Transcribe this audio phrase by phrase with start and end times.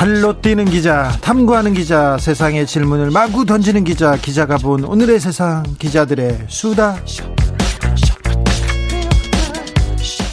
[0.00, 6.46] 발로 뛰는 기자, 탐구하는 기자, 세상의 질문을 마구 던지는 기자, 기자가 본 오늘의 세상 기자들의
[6.48, 6.96] 수다.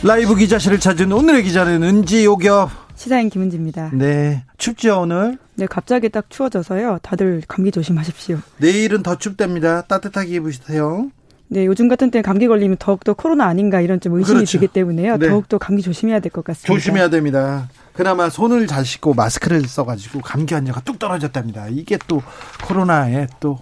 [0.04, 2.70] 라이브 기자실을 찾은 오늘의 기자는 은지 요겹.
[2.96, 3.92] 시사인 김은지입니다.
[3.94, 4.46] 네.
[4.58, 5.38] 춥죠, 오늘?
[5.56, 7.00] 네, 갑자기 딱 추워져서요.
[7.02, 8.40] 다들 감기 조심하십시오.
[8.60, 9.82] 내일은 더 춥답니다.
[9.82, 11.12] 따뜻하게 입으세요.
[11.50, 14.52] 네, 요즘 같은 때 감기 걸리면 더욱더 코로나 아닌가 이런 좀 의심이 그렇죠.
[14.60, 15.18] 들기 때문에요.
[15.18, 15.30] 네.
[15.30, 16.68] 더욱더 감기 조심해야 될 것 같습니다.
[16.74, 17.70] 조심해야 됩니다.
[17.94, 21.68] 그나마 손을 잘 씻고 마스크를 써가지고 감기 환자가 뚝 떨어졌답니다.
[21.70, 22.22] 이게 또
[22.66, 23.60] 코로나의 또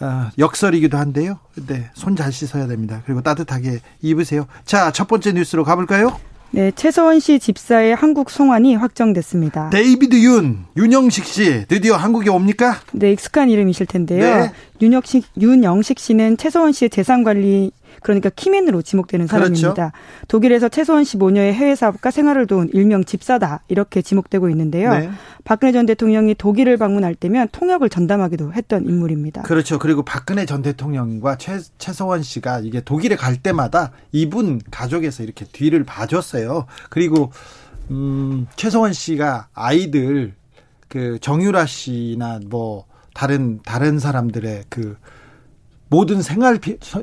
[0.00, 1.38] 어, 역설이기도 한데요.
[1.66, 3.02] 네, 손 잘 씻어야 됩니다.
[3.04, 4.46] 그리고 따뜻하게 입으세요.
[4.64, 6.18] 자, 첫 번째 뉴스로 가볼까요?
[6.54, 9.70] 네, 최서원 씨 집사의 한국 송환이 확정됐습니다.
[9.70, 12.76] 데이비드 윤, 윤영식 씨 드디어 한국에 옵니까?
[12.92, 14.20] 네, 익숙한 이름이실 텐데요.
[14.20, 14.52] 네.
[14.80, 17.72] 윤영식, 윤영식 씨는 최서원 씨의 재산 관리
[18.04, 19.38] 그러니까 key man으로 지목되는 그렇죠.
[19.38, 19.72] 사람입니다.
[19.72, 20.26] 그렇죠.
[20.28, 24.90] 독일에서 최소한 15년의 해외 사업과 생활을 도운 일명 집사다 이렇게 지목되고 있는데요.
[24.90, 25.10] 네.
[25.44, 29.42] 박근혜 전 대통령이 독일을 방문할 때면 통역을 전담하기도 했던 인물입니다.
[29.42, 29.78] 그렇죠.
[29.78, 35.84] 그리고 박근혜 전 대통령과 최, 최서원 씨가 이게 독일에 갈 때마다 이분 가족에서 이렇게 뒤를
[35.84, 36.66] 봐줬어요.
[36.90, 37.32] 그리고
[37.90, 40.34] 음, 최서원 씨가 아이들
[40.88, 44.98] 그 정유라 씨나 뭐 다른 다른 사람들의 그
[45.94, 46.58] 모든 생활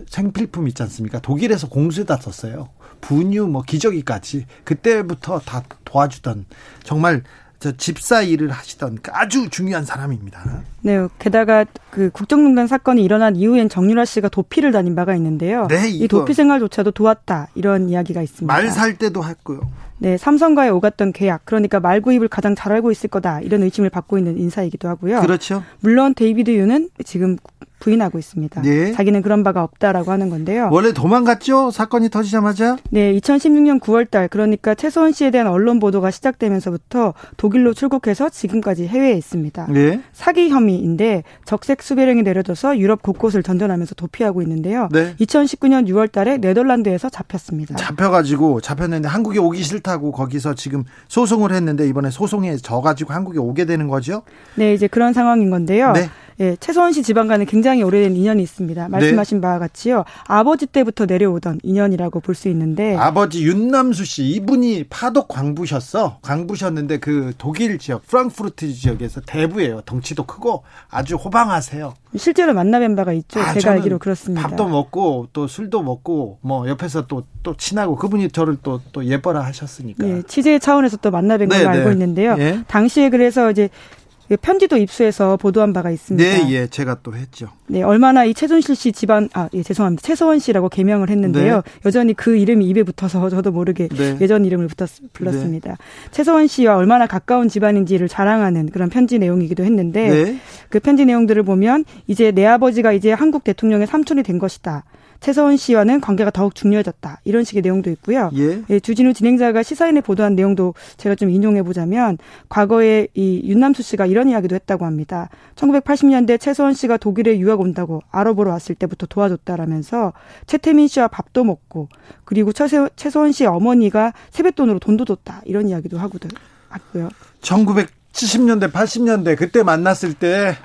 [0.10, 1.20] 생필품 있지 않습니까?
[1.22, 2.68] 독일에서 공수에다 썼어요.
[3.00, 6.46] 분유 뭐 기저귀까지 그때부터 다 도와주던
[6.84, 7.24] 정말
[7.60, 10.64] 저 집사 일을 하시던 아주 중요한 사람입니다.
[10.82, 15.68] 네, 게다가 그 국정농단 사건이 일어난 이후엔 정유라 씨가 도피를 다닌 바가 있는데요.
[15.68, 18.54] 네, 이 도피 생활조차도 도왔다 이런 이야기가 있습니다.
[18.54, 19.62] 말 살 때도 했고요.
[20.00, 24.18] 네, 삼성과의 오갔던 계약, 그러니까 말 구입을 가장 잘 알고 있을 거다 이런 의심을 받고
[24.18, 25.22] 있는 인사이기도 하고요.
[25.22, 25.64] 그렇죠.
[25.80, 27.38] 물론 데이비드 윤은 지금
[27.82, 28.62] 부인하고 있습니다.
[28.62, 28.94] 네.
[28.94, 30.70] 자기는 그런 바가 없다라고 하는 건데요.
[30.72, 31.72] 원래 도망갔죠?
[31.72, 32.78] 사건이 터지자마자?
[32.92, 39.14] 네, 2016년 9월 달 그러니까 최서원 씨에 대한 언론 보도가 시작되면서부터 독일로 출국해서 지금까지 해외에
[39.14, 39.68] 있습니다.
[39.70, 40.02] 네.
[40.14, 44.88] 사기 혐의인데 적색 수배령이 내려져서 유럽 곳곳을 전전하면서 도피하고 있는데요.
[44.92, 45.16] 네.
[45.20, 47.76] 2019년 6월 달에 네덜란드에서 잡혔습니다.
[47.76, 53.88] 잡혀가지고 잡혔는데 한국에 오기 싫다고 거기서 지금 소송을 했는데 이번에 소송에 져가지고 한국에 오게 되는
[53.88, 54.22] 거죠?
[54.56, 55.94] 네, 이제 그런 상황인 건데요.
[55.94, 56.10] 네.
[56.42, 58.90] 예, 최소원 씨 집안과는 굉장히 오래된 인연이 있습니다.
[58.90, 59.42] 말씀하신 네.
[59.42, 60.04] 바와 같이요.
[60.26, 66.18] 아버지 때부터 내려오던 인연이라고 볼 수 있는데 아버지 윤남수 씨 이분이 파독 광부셨어.
[66.24, 69.82] 광부셨는데 그 독일 지역 프랑크푸르트 지역에서 대부예요.
[69.86, 71.94] 덩치도 크고 아주 호방하세요.
[72.18, 73.40] 실제로 만나뵌 바가 있죠.
[73.40, 74.48] 아, 제가 알기로 그렇습니다.
[74.48, 80.06] 밥도 먹고 또 술도 먹고 뭐 옆에서 또또 친하고 그분이 저를 또또 예뻐라 하셨으니까.
[80.06, 81.94] 네, 취재 차원에서 또 만나뵌 네, 걸로 알고 네.
[81.94, 82.36] 있는데요.
[82.40, 82.64] 예?
[82.68, 84.01] 당시에 그래서 이제 그
[84.38, 86.30] 편지도 입수해서 보도한 바가 있습니다.
[86.30, 87.50] 네, 예, 제가 또 했죠.
[87.68, 90.02] 네, 얼마나 이 최순실 씨 집안, 아, 예, 죄송합니다.
[90.02, 91.56] 최서원 씨라고 개명을 했는데요.
[91.56, 91.62] 네.
[91.86, 94.18] 여전히 그 이름이 입에 붙어서 저도 모르게 네.
[94.22, 95.70] 예전 이름을 붙었, 불렀습니다.
[95.72, 95.76] 네.
[96.12, 100.38] 최서원 씨와 얼마나 가까운 집안인지를 자랑하는 그런 편지 내용이기도 했는데 네.
[100.70, 104.84] 그 편지 내용들을 보면 이제 내 아버지가 이제 한국 대통령의 삼촌이 된 것이다.
[105.22, 107.22] 최서원 씨와는 관계가 더욱 중요해졌다.
[107.24, 108.30] 이런 식의 내용도 있고요.
[108.36, 108.62] 예.
[108.70, 112.18] 예, 주진우 진행자가 시사인에 보도한 내용도 제가 좀 인용해 보자면
[112.50, 115.30] 과거에 이 윤남수 씨가 이런 이야기도 했다고 합니다.
[115.56, 120.12] 1980년대 최서원 씨가 독일에 유학 온다고 알아보러 왔을 때부터 도와줬다라면서
[120.48, 121.88] 최태민 씨와 밥도 먹고
[122.26, 125.42] 그리고 최세, 최서원 씨의 어머니가 세뱃돈으로 돈도 줬다.
[125.46, 126.28] 이런 이야기도 하고도
[126.70, 127.10] 하고요.
[127.42, 130.56] 1970년대 80년대 그때 만났을 때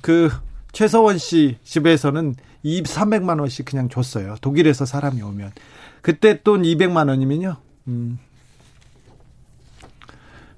[0.00, 0.30] 그
[0.72, 4.36] 최서원 씨 집에서는 2, 300만 원씩 그냥 줬어요.
[4.40, 5.52] 독일에서 사람이 오면.
[6.02, 7.56] 그때 돈 200만 원이면요.
[7.88, 8.18] 음.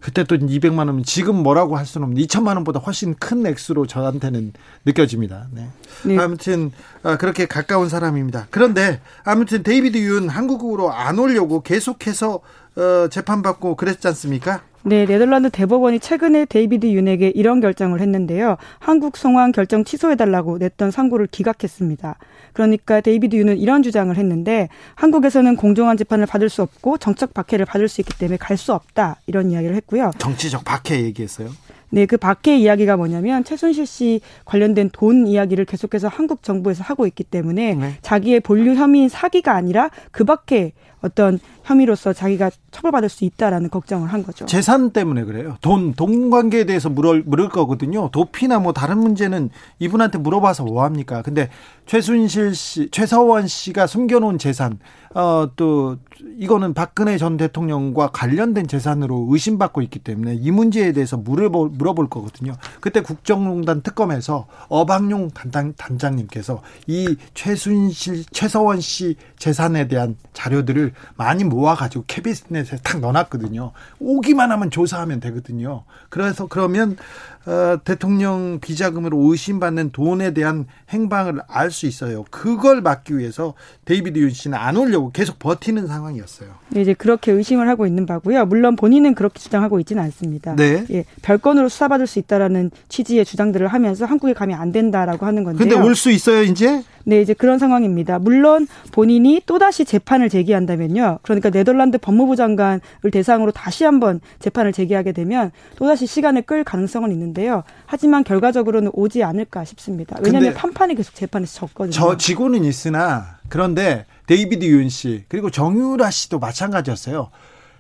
[0.03, 4.53] 그때 돈 200만 원이면 지금 뭐라고 할 수는 없는 2천만 원보다 훨씬 큰 액수로 저한테는
[4.85, 5.47] 느껴집니다.
[5.53, 5.69] 네.
[6.05, 6.19] 네.
[6.19, 6.73] 아무튼
[7.05, 8.49] 아, 그렇게 가까운 사람입니다.
[8.51, 12.41] 그런데 아무튼 데이비드 윤 한국으로 안 오려고 계속해서
[12.77, 14.63] 어, 재판받고 그랬지 않습니까?
[14.85, 18.57] 네, 네덜란드 대법원이 최근에 데이비드 윤에게 이런 결정을 했는데요.
[18.81, 22.17] 한국 송환 결정 취소해달라고 냈던 상고를 기각했습니다.
[22.53, 27.87] 그러니까 데이비드 윤은 이런 주장을 했는데 한국에서는 공정한 재판을 받을 수 없고 정적 박해를 받을
[27.89, 30.11] 수 있기 때문에 갈 수 없다 이런 이야기를 했고요.
[30.19, 31.51] 정치적 박해 얘기했어요?
[31.91, 37.23] 네, 그 밖의 이야기가 뭐냐면 최순실 씨 관련된 돈 이야기를 계속해서 한국 정부에서 하고 있기
[37.23, 37.95] 때문에 네.
[38.03, 40.73] 자기의 본류 혐의인 사기가 아니라 그 밖에
[41.03, 44.47] 어떤 혐의로서 자기가 처벌받을 수 있다라는 걱정을 한 거죠.
[44.47, 45.57] 재산 때문에 그래요.
[45.61, 48.09] 돈, 돈 관계에 대해서 물을, 물을 거거든요.
[48.11, 51.23] 도피나 뭐 다른 문제는 이분한테 물어봐서 뭐 합니까?
[51.23, 51.51] 근데
[51.87, 54.79] 최순실 씨, 최서원 씨가 숨겨놓은 재산,
[55.15, 55.99] 어, 또,
[56.39, 62.55] 이거는 박근혜 전 대통령과 관련된 재산으로 의심받고 있기 때문에 이 문제에 대해서 물어볼, 물어볼 거거든요.
[62.81, 72.05] 그때 국정농단 특검에서 어방용 단장, 단장님께서 이 최순실, 최서원 씨 재산에 대한 자료들을 많이 모아가지고
[72.07, 73.73] 캐비넷에 탁 넣어놨거든요.
[73.99, 75.85] 오기만 하면 조사하면 되거든요.
[76.09, 76.97] 그래서 그러면
[77.45, 82.25] 어, 대통령 비자금으로 의심받는 돈에 대한 행방을 알 수 있어요.
[82.31, 83.55] 그걸 막기 위해서
[83.87, 86.51] 데이비드 윤 씨는 안 오려고 계속 버티는 상황이었어요.
[86.69, 88.45] 네, 이제 그렇게 의심을 하고 있는 바고요.
[88.47, 90.55] 물론 본인은 그렇게 주장하고 있지는 않습니다.
[90.55, 90.85] 네.
[90.91, 95.67] 예, 별건으로 수사받을 수 있다라는 취지의 주장들을 하면서 한국에 가면 안 된다라고 하는 건데요.
[95.69, 96.83] 근데 올 수 있어요, 이제?
[97.05, 98.19] 네, 이제 그런 상황입니다.
[98.19, 101.19] 물론 본인이 또다시 재판을 제기한다면요.
[101.23, 102.81] 그러니까 네덜란드 법무부 장관을
[103.11, 107.65] 대상으로 다시 한번 재판을 제기하게 되면 또다시 시간을 끌 가능성은 있는데 요.
[107.87, 110.17] 하지만 결과적으로는 오지 않을까 싶습니다.
[110.23, 111.93] 왜냐하면 판판이 계속 재판에서 졌거든요.
[111.93, 117.31] 저 지고는 있으나 그런데 데이비드 윤 씨 그리고 정유라 씨도 마찬가지였어요.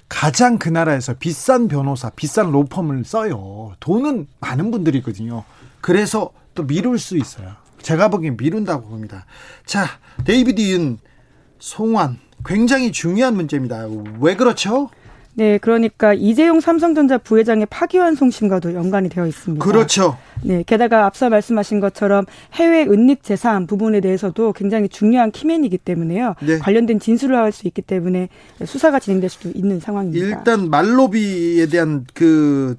[0.08, 3.72] 가장 그 나라에서 비싼 변호사, 비싼 로펌을 써요.
[3.80, 5.44] 돈은 많은 분들이거든요.
[5.80, 7.52] 그래서 또 미룰 수 있어요.
[7.80, 9.26] 제가 보기엔 미룬다고 봅니다.
[9.64, 9.86] 자,
[10.24, 10.98] 데이비드 윤
[11.58, 13.86] 송환 굉장히 중요한 문제입니다.
[14.20, 14.90] 왜 그렇죠?
[15.34, 19.64] 네, 그러니까 이재용 삼성전자 부회장의 파기환송심과도 연관이 되어 있습니다.
[19.64, 20.18] 그렇죠.
[20.42, 26.34] 네, 게다가 앞서 말씀하신 것처럼 해외 은닉 재산 부분에 대해서도 굉장히 중요한 key man이기 때문에요.
[26.42, 26.58] 네.
[26.58, 28.28] 관련된 진술을 할 수 있기 때문에
[28.64, 30.26] 수사가 진행될 수도 있는 상황입니다.
[30.26, 32.76] 일단 말로비에 대한 그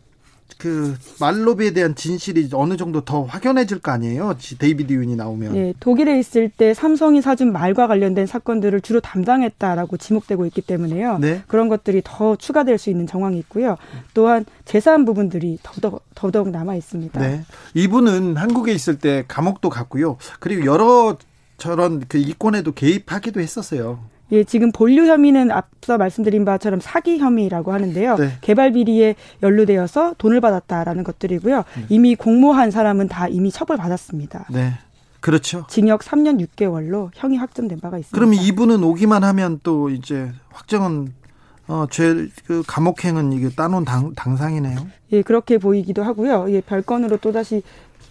[0.57, 4.35] 그 말로비에 대한 진실이 어느 정도 더 확연해질 거 아니에요?
[4.59, 5.53] 데이비드 윤이 나오면.
[5.53, 11.17] 네, 독일에 있을 때 삼성이 사준 말과 관련된 사건들을 주로 담당했다라고 지목되고 있기 때문에요.
[11.19, 11.43] 네?
[11.47, 13.77] 그런 것들이 더 추가될 수 있는 정황이 있고요.
[14.13, 17.19] 또한 재산 부분들이 더더욱, 더더욱 남아 있습니다.
[17.19, 17.43] 네.
[17.73, 20.17] 이분은 한국에 있을 때 감옥도 갔고요.
[20.39, 21.17] 그리고 여러
[21.57, 23.99] 저런 그 이권에도 개입하기도 했었어요.
[24.33, 28.15] 예, 지금 본류 혐의는 앞서 말씀드린 바처럼 사기 혐의라고 하는데요.
[28.15, 28.37] 네.
[28.41, 31.63] 개발 비리에 연루되어서 돈을 받았다라는 것들이고요.
[31.77, 31.85] 음.
[31.89, 34.47] 이미 공모한 사람은 다 이미 처벌 받았습니다.
[34.49, 34.73] 네.
[35.19, 35.65] 그렇죠.
[35.69, 38.17] 징역 3년 6개월로 형이 확정된 바가 있습니다.
[38.17, 41.13] 그럼 이분은 오기만 하면 또 이제 확정은
[41.67, 44.85] 어, 죄, 그, 감옥행은 이게 따놓은 당, 당상이네요.
[45.13, 46.47] 예, 그렇게 보이기도 하고요.
[46.49, 47.61] 예, 별건으로 또다시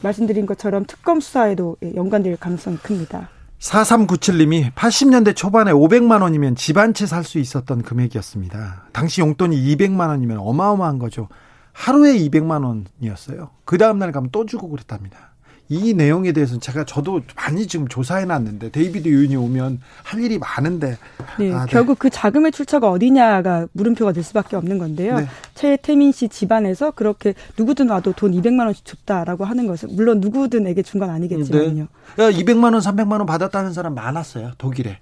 [0.02, 3.28] 말씀드린 것처럼 특검 수사에도 예, 연관될 가능성이 큽니다.
[3.62, 8.88] 4397님이 80년대 초반에 500만 원이면 집 한 채 살 수 있었던 금액이었습니다.
[8.92, 11.28] 당시 용돈이 200만 원이면 어마어마한 거죠.
[11.72, 12.64] 하루에 200만
[13.00, 13.50] 원이었어요.
[13.64, 15.31] 그 다음날 가면 또 주고 그랬답니다.
[15.68, 20.98] 이 내용에 대해서는 제가 저도 많이 지금 조사해 놨는데 데이비드 윤이 오면 할 일이 많은데
[21.38, 21.70] 네, 아, 네.
[21.70, 25.20] 결국 그 자금의 출처가 어디냐가 물음표가 될 수밖에 없는 건데요.
[25.20, 25.26] 네.
[25.54, 31.00] 최태민 씨 집안에서 그렇게 누구든 와도 돈 200만 원씩 줬다라고 하는 것은 물론 누구든에게 준
[31.00, 31.86] 건 아니겠지만요.
[32.16, 32.30] 네.
[32.30, 34.52] 200만 원, 300만 원 받았다는 사람 많았어요.
[34.58, 34.98] 독일에.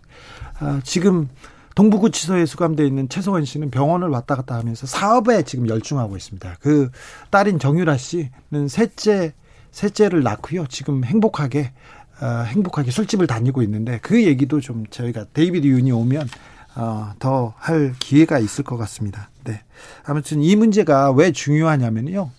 [0.60, 1.28] 아, 지금
[1.74, 6.56] 동부구치소에 수감되어 있는 최서원 씨는 병원을 왔다 갔다 하면서 사업에 지금 열중하고 있습니다.
[6.60, 6.90] 그
[7.30, 9.32] 딸인 정유라 씨는 셋째
[9.72, 10.66] 셋째를 낳고요.
[10.66, 11.72] 지금 행복하게
[12.20, 16.28] 어, 행복하게 술집을 다니고 있는데 그 얘기도 좀 저희가 데이비드 윤이 오면
[16.76, 19.30] 어, 더 할 기회가 있을 것 같습니다.
[19.44, 19.62] 네.
[20.04, 22.30] 아무튼 이 문제가 왜 중요하냐면요.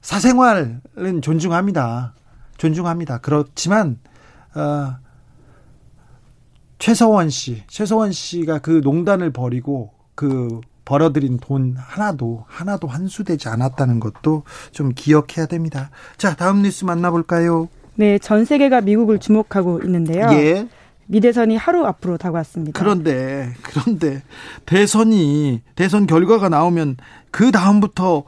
[0.00, 2.14] 사생활은 존중합니다.
[2.58, 3.18] 존중합니다.
[3.18, 3.98] 그렇지만
[4.54, 4.96] 어,
[6.78, 14.42] 최서원 씨, 최서원 씨가 그 농단을 벌이고 그 벌어들인 돈 하나도 하나도 환수되지 않았다는 것도
[14.72, 15.90] 좀 기억해야 됩니다.
[16.16, 17.68] 자, 다음 뉴스 만나볼까요?
[17.94, 20.28] 네, 전 세계가 미국을 주목하고 있는데요.
[20.32, 20.66] 예.
[21.06, 22.78] 미 대선이 하루 앞으로 다가왔습니다.
[22.78, 24.22] 그런데 그런데
[24.66, 26.96] 대선이 대선 결과가 나오면
[27.30, 28.24] 그 다음부터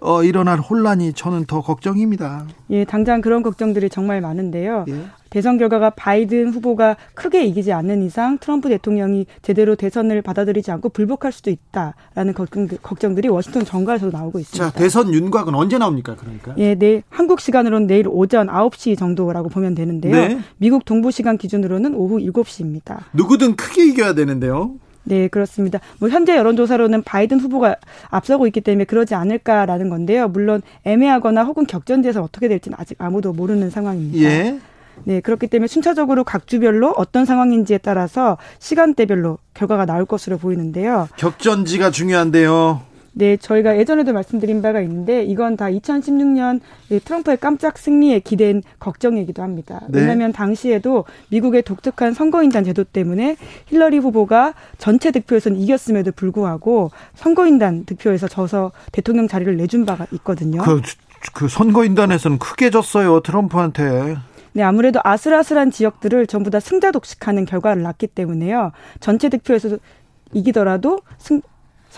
[0.00, 2.46] 어, 일어날 혼란이 저는 더 걱정입니다.
[2.70, 4.84] 예, 당장 그런 걱정들이 정말 많은데요.
[4.88, 5.04] 예.
[5.30, 11.32] 대선 결과가 바이든 후보가 크게 이기지 않는 이상 트럼프 대통령이 제대로 대선을 받아들이지 않고 불복할
[11.32, 14.70] 수도 있다라는 걱정들 이 워싱턴 정가에서 나오고 있습니다.
[14.70, 16.16] 자, 대선 윤곽은 언제 나옵니까?
[16.16, 16.54] 그러니까?
[16.58, 17.02] 예, 네.
[17.10, 20.12] 한국 시간으로는 내일 오전 9시 정도라고 보면 되는데요.
[20.12, 20.40] 네.
[20.56, 22.98] 미국 동부 시간 기준으로는 오후 7시입니다.
[23.12, 24.76] 누구든 크게 이겨야 되는데요.
[25.08, 25.80] 네, 그렇습니다.
[25.98, 27.76] 뭐 현재 여론조사로는 바이든 후보가
[28.10, 30.28] 앞서고 있기 때문에 그러지 않을까라는 건데요.
[30.28, 34.28] 물론 애매하거나 혹은 격전지에서 어떻게 될지는 아직 아무도 모르는 상황입니다.
[34.28, 34.58] 예.
[35.04, 41.08] 네, 그렇기 때문에 순차적으로 각 주별로 어떤 상황인지에 따라서 시간대별로 결과가 나올 것으로 보이는데요.
[41.16, 42.82] 격전지가 중요한데요.
[43.12, 46.60] 네, 저희가 예전에도 말씀드린 바가 있는데 이건 다 2016년
[47.04, 49.80] 트럼프의 깜짝 승리에 기댄 걱정이기도 합니다.
[49.88, 50.00] 네.
[50.00, 53.36] 왜냐하면 당시에도 미국의 독특한 선거인단 제도 때문에
[53.66, 60.62] 힐러리 후보가 전체 득표에서는 이겼음에도 불구하고 선거인단 득표에서 져서 대통령 자리를 내준 바가 있거든요.
[60.62, 60.80] 그,
[61.32, 64.16] 그 선거인단에서는 크게 졌어요 트럼프한테.
[64.52, 68.72] 네, 아무래도 아슬아슬한 지역들을 전부 다 승자 독식하는 결과를 낳기 때문에요.
[69.00, 69.78] 전체 득표에서
[70.32, 71.40] 이기더라도 승,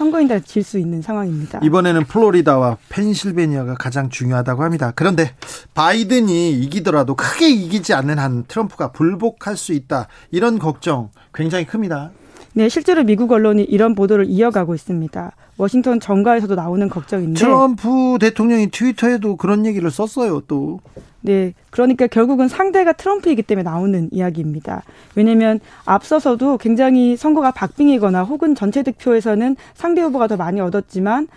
[0.00, 1.60] 선거인단에 질 수 있는 상황입니다.
[1.62, 4.92] 이번에는 플로리다와 펜실베니아가 가장 중요하다고 합니다.
[4.94, 5.32] 그런데
[5.74, 10.08] 바이든이 이기더라도 크게 이기지 않는 한 트럼프가 불복할 수 있다.
[10.30, 12.12] 이런 걱정 굉장히 큽니다.
[12.54, 15.32] 네, 실제로 미국 언론이 이런 보도를 이어가고 있습니다.
[15.58, 20.80] 워싱턴 정가에서도 나오는 걱정인데 트럼프 대통령이 트위터에도 그런 얘기를 썼어요, 또.
[21.22, 21.52] 네.
[21.70, 24.82] 그러니까 결국은 상대가 트럼프이기 때문에 나오는 이야기입니다.
[25.14, 31.28] 왜냐면 앞서서도 굉장히 선거가 박빙이거나 혹은 전체 득표에서는 상대 후보가 더 많이 얻었지만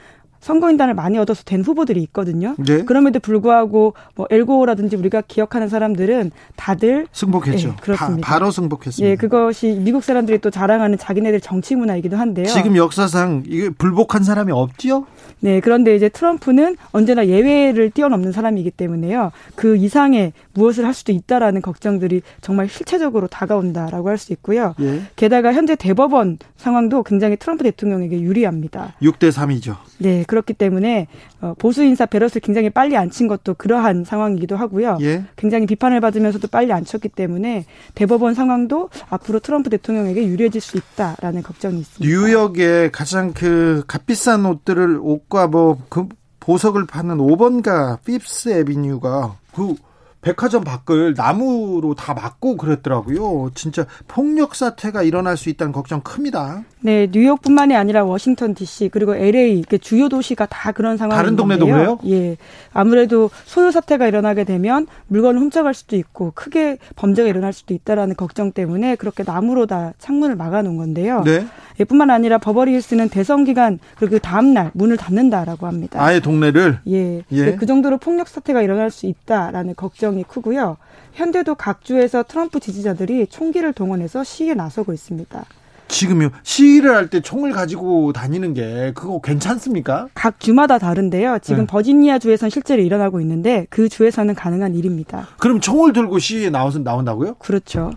[0.43, 2.55] 선거인단을 많이 얻어서 된 후보들이 있거든요.
[2.59, 2.83] 네.
[2.83, 7.69] 그럼에도 불구하고 뭐 엘고라든지 우리가 기억하는 사람들은 다들 승복했죠.
[7.69, 8.27] 네, 그렇습니다.
[8.27, 9.09] 바, 로 승복했습니다.
[9.09, 12.45] 예, 그것이 미국 사람들이 또 자랑하는 자기네들 정치 문화이기도 한데요.
[12.47, 15.05] 지금 역사상 이게 불복한 사람이 없지요?
[15.39, 19.31] 네, 그런데 이제 트럼프는 언제나 예외를 뛰어넘는 사람이기 때문에요.
[19.55, 24.73] 그 이상의 무엇을 할 수도 있다라는 걱정들이 정말 실체적으로 다가온다라고 할 수 있고요.
[24.79, 25.01] 예.
[25.15, 28.93] 게다가 현재 대법원 상황도 굉장히 트럼프 대통령에게 유리합니다.
[29.01, 29.75] 6대 3이죠.
[29.97, 31.07] 네, 그렇기 때문에
[31.41, 34.97] 어, 보수 인사 베럿을 굉장히 빨리 앉힌 것도 그러한 상황이기도 하고요.
[35.01, 35.23] 예.
[35.35, 41.79] 굉장히 비판을 받으면서도 빨리 앉혔기 때문에 대법원 상황도 앞으로 트럼프 대통령에게 유리해질 수 있다라는 걱정이
[41.79, 42.05] 있습니다.
[42.05, 46.07] 뉴욕에 가장 그 값비싼 옷들을 옷과 뭐 그
[46.39, 49.75] 보석을 파는 5번가 핍스 에비뉴가 그
[50.23, 53.51] 백화점 밖을 나무로 다 막고 그랬더라고요.
[53.53, 56.63] 진짜 폭력 사태가 일어날 수 있다는 걱정 큽니다.
[56.79, 58.89] 네, 뉴욕뿐만이 아니라 워싱턴 D.C.
[58.89, 59.63] 그리고 L.A.
[59.81, 61.23] 주요 도시가 다 그런 상황인데요.
[61.23, 61.99] 다른 동네도 그래요?
[62.07, 62.37] 예,
[62.73, 68.51] 아무래도 소요 사태가 일어나게 되면 물건을 훔쳐갈 수도 있고 크게 범죄가 일어날 수도 있다라는 걱정
[68.51, 71.23] 때문에 그렇게 나무로 다 창문을 막아놓은 건데요.
[71.23, 71.45] 네.
[71.79, 76.03] 예, 뿐만 아니라 버버리 힐스는 대선 기간 그리고 그 다음 날 문을 닫는다라고 합니다.
[76.03, 77.45] 아예 동네를 예, 예.
[77.45, 80.03] 네, 그 정도로 폭력 사태가 일어날 수 있다라는 걱정.
[80.03, 80.77] 걱정이 크고요.
[81.13, 85.45] 현대도 각 주에서 트럼프 지지자들이 총기를 동원해서 시위에 나서고 있습니다.
[85.87, 90.07] 지금요 시위를 할 때 총을 가지고 다니는 게 그거 괜찮습니까?
[90.15, 91.39] 각 주마다 다른데요.
[91.43, 91.67] 지금 네.
[91.67, 95.27] 버지니아 주에선 실제로 일어나고 있는데 그 주에서는 가능한 일입니다.
[95.39, 97.35] 그럼 총을 들고 시위에 나와서 나온다고요?
[97.35, 97.91] 그렇죠.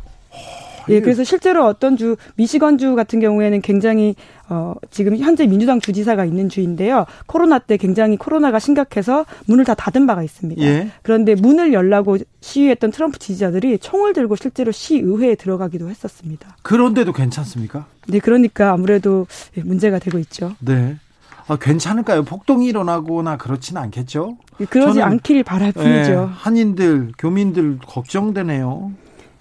[0.88, 4.14] 예, 그래서 실제로 어떤 주 미시건주 같은 경우에는 굉장히
[4.48, 7.06] 어 지금 현재 민주당 주지사가 있는 주인데요.
[7.26, 10.62] 코로나 때 굉장히 코로나가 심각해서 문을 다 닫은 바가 있습니다.
[10.62, 10.90] 예.
[11.02, 16.56] 그런데 문을 열라고 시위했던 트럼프 지지자들이 총을 들고 실제로 시의회에 들어가기도 했었습니다.
[16.62, 17.86] 그런데도 괜찮습니까?
[18.06, 19.26] 네, 그러니까 아무래도
[19.56, 20.54] 예, 문제가 되고 있죠.
[20.60, 20.96] 네.
[21.48, 22.24] 아, 괜찮을까요?
[22.24, 24.36] 폭동이 일어나거나 그렇지는 않겠죠?
[24.60, 26.10] 예, 그러지 않길 바랄 뿐이죠.
[26.10, 28.92] 예, 한인들, 교민들 걱정되네요.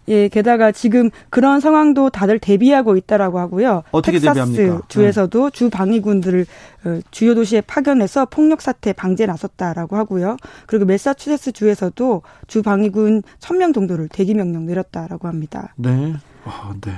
[0.07, 3.83] 예, 게다가 지금 그런 상황도 다들 대비하고 있다라고 하고요.
[3.91, 4.87] 어떻게 텍사스 대비합니까?
[4.87, 5.57] 주에서도 네.
[5.57, 6.45] 주 방위군들을
[6.85, 10.37] 어, 주요 도시에 파견해서 폭력 사태 방지에 나섰다라고 하고요.
[10.67, 15.73] 그리고 메사추세츠 주에서도 주 방위군 1000명 정도를 대기 명령 내렸다라고 합니다.
[15.75, 16.13] 네.
[16.45, 16.91] 아, 네.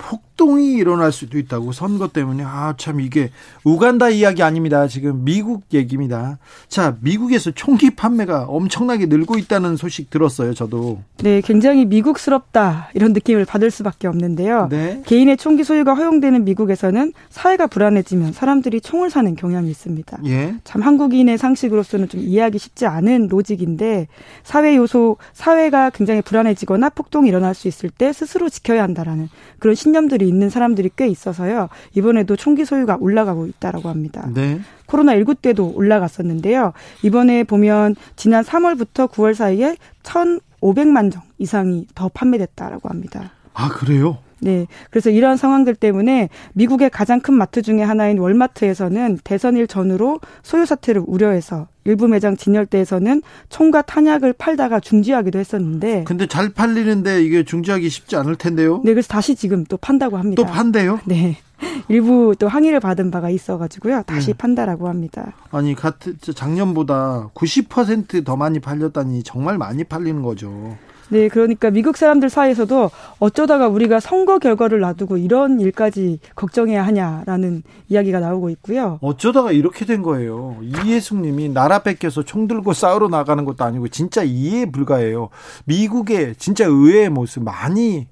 [0.00, 3.30] 폭동이 일어날 수도 있다고 선거 때문에 아 참 이게
[3.62, 4.86] 우간다 이야기 아닙니다.
[4.88, 6.38] 지금 미국 얘기입니다.
[6.68, 11.00] 자, 미국에서 총기 판매가 엄청나게 늘고 있다는 소식 들었어요, 저도.
[11.18, 14.68] 네, 굉장히 미국스럽다 이런 느낌을 받을 수밖에 없는데요.
[14.70, 15.02] 네.
[15.04, 20.20] 개인의 총기 소유가 허용되는 미국에서는 사회가 불안해지면 사람들이 총을 사는 경향이 있습니다.
[20.26, 20.54] 예.
[20.64, 24.08] 참 한국인의 상식으로서는 좀 이해하기 쉽지 않은 로직인데
[24.42, 29.28] 사회 요소 사회가 굉장히 불안해지거나 폭동이 일어날 수 있을 때 스스로 지켜야 한다라는
[29.58, 31.68] 그런 신 념들이 있는 사람들이 꽤 있어서요.
[31.94, 34.28] 이번에도 총기 소유가 올라가고 있다라고 합니다.
[34.34, 34.60] 네.
[34.86, 36.72] 코로나 19 때도 올라갔었는데요.
[37.02, 43.32] 이번에 보면 지난 3월부터 9월 사이에 1,500만 정 이상이 더 판매됐다라고 합니다.
[43.54, 44.18] 아, 그래요?
[44.40, 44.66] 네.
[44.90, 51.02] 그래서 이러한 상황들 때문에 미국의 가장 큰 마트 중의 하나인 월마트에서는 대선일 전후로 소유 사태를
[51.06, 56.04] 우려해서 일부 매장 진열대에서는 총과 탄약을 팔다가 중지하기도 했었는데.
[56.04, 58.80] 근데 잘 팔리는데 이게 중지하기 쉽지 않을 텐데요.
[58.84, 60.42] 네, 그래서 다시 지금 또 판다고 합니다.
[60.42, 61.00] 또 판대요?
[61.06, 61.36] 네.
[61.88, 64.02] 일부 또 항의를 받은 바가 있어가지고요.
[64.06, 64.32] 다시 네.
[64.34, 65.32] 판다라고 합니다.
[65.50, 70.76] 아니, 같은 작년보다 90%더 많이 팔렸다니 정말 많이 팔리는 거죠.
[71.10, 78.20] 네, 그러니까 미국 사람들 사이에서도 어쩌다가 우리가 선거 결과를 놔두고 이런 일까지 걱정해야 하냐라는 이야기가
[78.20, 78.98] 나오고 있고요.
[79.02, 80.56] 어쩌다가 이렇게 된 거예요.
[80.62, 85.30] 이해숙 님이 나라 뺏겨서 총 들고 싸우러 나가는 것도 아니고 진짜 이해 불가해요.
[85.64, 88.06] 미국의 진짜 의외의 모습 많이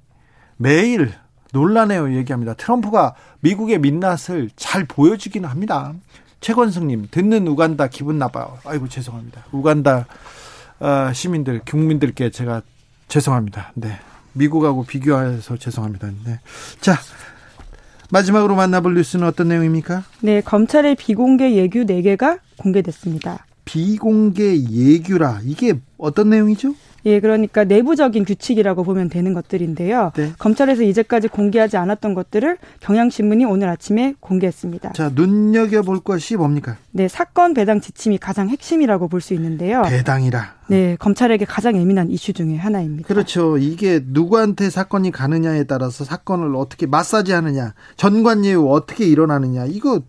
[0.57, 1.11] 매일
[1.53, 2.53] 논란해요 얘기합니다.
[2.53, 5.93] 트럼프가 미국의 민낯을 잘 보여주기는 합니다.
[6.41, 8.57] 최건승님 듣는 우간다 기분 나빠요.
[8.65, 9.45] 아이고 죄송합니다.
[9.51, 10.05] 우간다
[10.79, 12.61] 어, 시민들 국민들께 제가
[13.09, 13.73] 죄송합니다.
[13.75, 13.99] 네.
[14.33, 16.09] 미국하고 비교해서 죄송합니다.
[16.25, 16.39] 네.
[16.79, 16.97] 자,
[18.11, 20.03] 마지막으로 만나볼 뉴스는 어떤 내용입니까?
[20.21, 23.45] 네, 검찰의 비공개 예규 4개가 공개됐습니다.
[23.65, 26.73] 비공개 예규라 이게 어떤 내용이죠?
[27.05, 30.11] 예, 그러니까 내부적인 규칙이라고 보면 되는 것들인데요.
[30.15, 30.33] 네.
[30.37, 34.93] 검찰에서 이제까지 공개하지 않았던 것들을 경향신문이 오늘 아침에 공개했습니다.
[34.93, 36.77] 자, 눈여겨볼 것이 뭡니까?
[36.91, 39.81] 네, 사건 배당 지침이 가장 핵심이라고 볼 수 있는데요.
[39.83, 40.55] 배당이라.
[40.69, 43.07] 네, 검찰에게 가장 예민한 이슈 중의 하나입니다.
[43.07, 43.57] 그렇죠.
[43.57, 50.01] 이게 누구한테 사건이 가느냐에 따라서 사건을 어떻게 마사지하느냐, 전관예우 어떻게 일어나느냐, 이거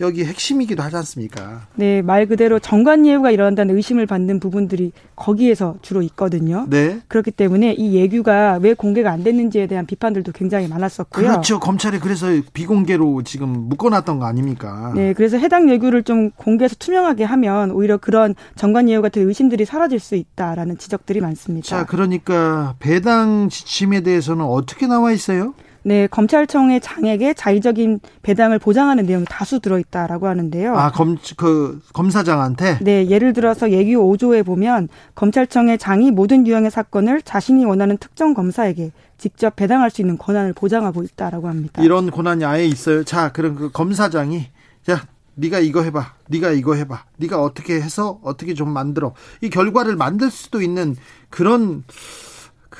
[0.00, 1.66] 여기 핵심이기도 하지 않습니까?
[1.74, 6.66] 네, 말 그대로 정관 예우가 일어난다는 의심을 받는 부분들이 거기에서 주로 있거든요.
[6.68, 7.00] 네.
[7.08, 11.26] 그렇기 때문에 이 예규가 왜 공개가 안 됐는지에 대한 비판들도 굉장히 많았었고요.
[11.26, 11.58] 그렇죠.
[11.58, 14.92] 검찰이 그래서 비공개로 지금 묶어놨던 거 아닙니까?
[14.94, 19.98] 네, 그래서 해당 예규를 좀 공개해서 투명하게 하면 오히려 그런 정관 예우 같은 의심들이 사라질
[19.98, 21.66] 수 있다라는 지적들이 많습니다.
[21.66, 25.54] 자, 그러니까 배당 지침에 대해서는 어떻게 나와 있어요?
[25.86, 30.76] 네, 검찰청의 장에게 자의적인 배당을 보장하는 내용이 다수 들어있다라고 하는데요.
[30.76, 32.80] 아, 검, 그, 검사장한테?
[32.82, 38.90] 네, 예를 들어서 예규 5조에 보면 검찰청의 장이 모든 유형의 사건을 자신이 원하는 특정 검사에게
[39.16, 41.80] 직접 배당할 수 있는 권한을 보장하고 있다라고 합니다.
[41.80, 43.04] 이런 권한이 아예 있어요.
[43.04, 44.48] 자, 그럼 그 검사장이,
[44.84, 46.14] 자, 네가 이거 해봐.
[46.26, 47.04] 네가 이거 해봐.
[47.18, 49.14] 네가 어떻게 해서 어떻게 좀 만들어.
[49.40, 50.96] 이 결과를 만들 수도 있는
[51.30, 51.84] 그런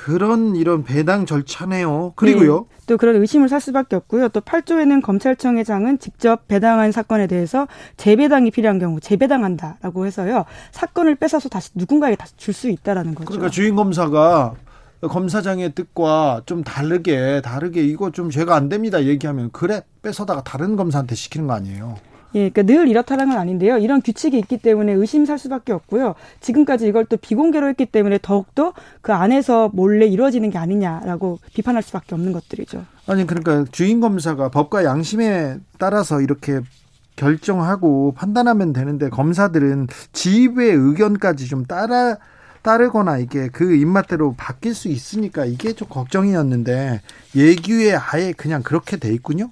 [0.07, 2.13] 그런 이런 배당 절차네요.
[2.15, 2.65] 그리고요.
[2.69, 4.29] 네, 또 그런 의심을 살 수밖에 없고요.
[4.29, 10.45] 또 8조에는 검찰청의장은 직접 배당한 사건에 대해서 재배당이 필요한 경우 재배당한다라고 해서요.
[10.71, 13.25] 사건을 뺏어서 다시 누군가에게 다시 줄 수 있다라는 거죠.
[13.25, 14.53] 그러니까 주인 검사가
[15.01, 21.15] 검사장의 뜻과 좀 다르게 다르게 이거 좀 죄가 안 됩니다 얘기하면 그래 뺏어다가 다른 검사한테
[21.15, 21.97] 시키는 거 아니에요.
[22.35, 23.77] 예, 그러니까 늘 이렇다는 건 아닌데요.
[23.77, 26.15] 이런 규칙이 있기 때문에 의심살 수밖에 없고요.
[26.41, 32.15] 지금까지 이걸 또 비공개로 했기 때문에 더욱더 그 안에서 몰래 이루어지는 게 아니냐라고 비판할 수밖에
[32.15, 32.85] 없는 것들이죠.
[33.07, 36.61] 아니 그러니까 주인 검사가 법과 양심에 따라서 이렇게
[37.15, 42.17] 결정하고 판단하면 되는데 검사들은 지휘부의 의견까지 좀 따라
[42.61, 47.01] 따르거나 이게 그 입맛대로 바뀔 수 있으니까 이게 좀 걱정이었는데
[47.35, 49.49] 예규에 아예 그냥 그렇게 돼 있군요.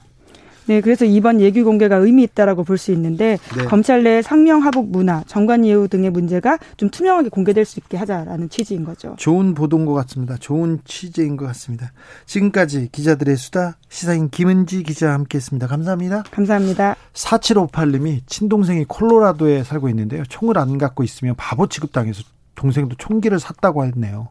[0.68, 3.64] 네, 그래서 이번 예규 공개가 의미 있다라고 볼 수 있는데 네.
[3.66, 8.50] 검찰 내 상명 하복 문화, 정관 예우 등의 문제가 좀 투명하게 공개될 수 있게 하자라는
[8.50, 9.16] 취지인 거죠.
[9.18, 10.36] 좋은 보도인 것 같습니다.
[10.38, 11.94] 좋은 취지인 것 같습니다.
[12.26, 15.68] 지금까지 기자들의 수다 시사인 김은지 기자와 함께했습니다.
[15.68, 16.24] 감사합니다.
[16.32, 16.96] 감사합니다.
[17.14, 20.24] 4758님이 친동생이 콜로라도에 살고 있는데요.
[20.28, 22.24] 총을 안 갖고 있으면 바보 취급당해서
[22.56, 24.30] 동생도 총기를 샀다고 했네요.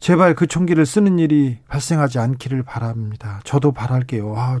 [0.00, 3.40] 제발 그 총기를 쓰는 일이 발생하지 않기를 바랍니다.
[3.44, 4.34] 저도 바랄게요.
[4.36, 4.58] 아,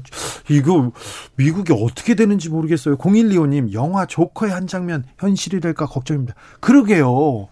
[0.50, 0.92] 이거
[1.36, 2.96] 미국이 어떻게 되는지 모르겠어요.
[2.98, 6.34] 0125님, 영화 조커의 한 장면 현실이 될까 걱정입니다.
[6.60, 7.48] 그러게요.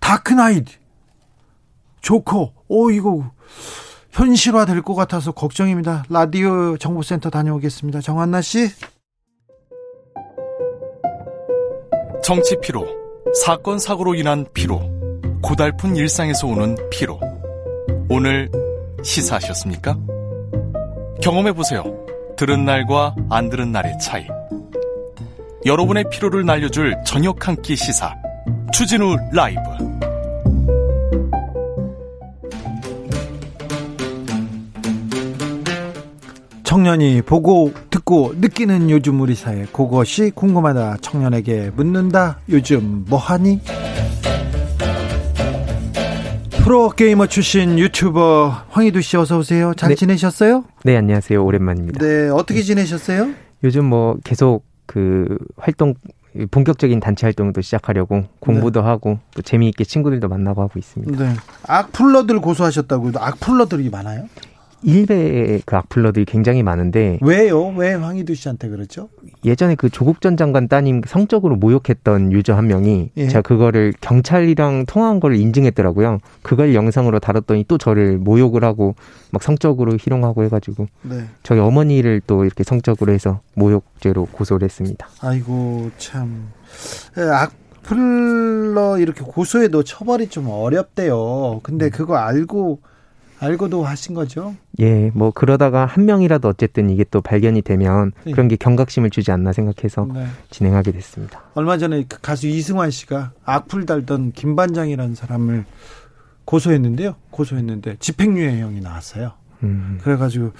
[0.00, 0.72] 다크나이트,
[2.00, 3.30] 조커, 오, 이거
[4.10, 6.02] 현실화 될 것 같아서 걱정입니다.
[6.10, 8.00] 라디오 정보센터 다녀오겠습니다.
[8.00, 8.68] 정한나 씨.
[12.24, 12.86] 정치 피로,
[13.44, 15.01] 사건 사고로 인한 피로.
[15.42, 17.20] 고달픈 일상에서 오는 피로.
[18.08, 18.50] 오늘
[19.02, 19.98] 시사하셨습니까?
[21.20, 21.82] 경험해보세요.
[22.36, 24.26] 들은 날과 안 들은 날의 차이.
[25.64, 28.14] 여러분의 피로를 날려줄 저녁 한 끼 시사.
[28.72, 29.60] 추진우 라이브.
[36.64, 43.60] 청년이 보고 듣고 느끼는 요즘 우리 사회 그것이 궁금하다 청년에게 묻는다 요즘 뭐하니?
[46.62, 49.72] 프로게이머 출신 유튜버 황희두 씨 어서 오세요.
[49.76, 49.94] 잘 네.
[49.96, 50.64] 지내셨어요?
[50.84, 51.44] 네, 안녕하세요.
[51.44, 51.98] 오랜만입니다.
[51.98, 53.30] 네, 어떻게 지내셨어요?
[53.64, 55.94] 요즘 뭐 계속 그 활동
[56.52, 58.86] 본격적인 단체 활동도 시작하려고 공부도 네.
[58.86, 61.24] 하고 또 재미있게 친구들도 만나고 하고 있습니다.
[61.24, 61.34] 네.
[61.66, 64.28] 악플러들 고소하셨다고 악플러들이 많아요?
[64.82, 67.68] 일베의 그 악플러들이 굉장히 많은데 왜요?
[67.68, 69.08] 왜 황희두 씨한테 그렇죠?
[69.44, 73.28] 예전에 그 조국 전 장관 따님 성적으로 모욕했던 유저 한 명이 예.
[73.28, 76.18] 제가 그거를 경찰이랑 통화한 걸 인증했더라고요.
[76.42, 78.94] 그걸 영상으로 다뤘더니 또 저를 모욕을 하고
[79.30, 81.24] 막 성적으로 희롱하고 해가지고 네.
[81.42, 85.08] 저희 어머니를 또 이렇게 성적으로 해서 모욕죄로 고소를 했습니다.
[85.20, 86.50] 아이고 참
[87.18, 91.60] 예, 악플러 이렇게 고소해도 처벌이 좀 어렵대요.
[91.62, 91.90] 근데 음.
[91.90, 92.80] 그거 알고
[93.42, 94.54] 알고도 하신 거죠?
[94.78, 98.32] 예, 뭐 그러다가 한 명이라도 어쨌든 이게 또 발견이 되면 네.
[98.32, 100.26] 그런 게 경각심을 주지 않나 생각해서 네.
[100.50, 101.42] 진행하게 됐습니다.
[101.54, 105.64] 얼마 전에 그 가수 이승환 씨가 악플 달던 김반장이라는 사람을
[106.44, 107.16] 고소했는데요.
[107.30, 109.32] 고소했는데 집행유예형이 나왔어요.
[109.64, 109.98] 음.
[110.02, 110.52] 그래가지고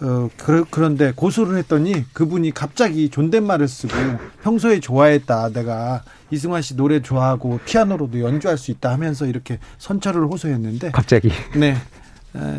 [0.00, 3.94] 어 그, 그런데 고소를 했더니 그분이 갑자기 존댓말을 쓰고
[4.42, 10.90] 평소에 좋아했다 내가 이승환 씨 노래 좋아하고 피아노로도 연주할 수 있다 하면서 이렇게 선처를 호소했는데
[10.90, 11.76] 갑자기 네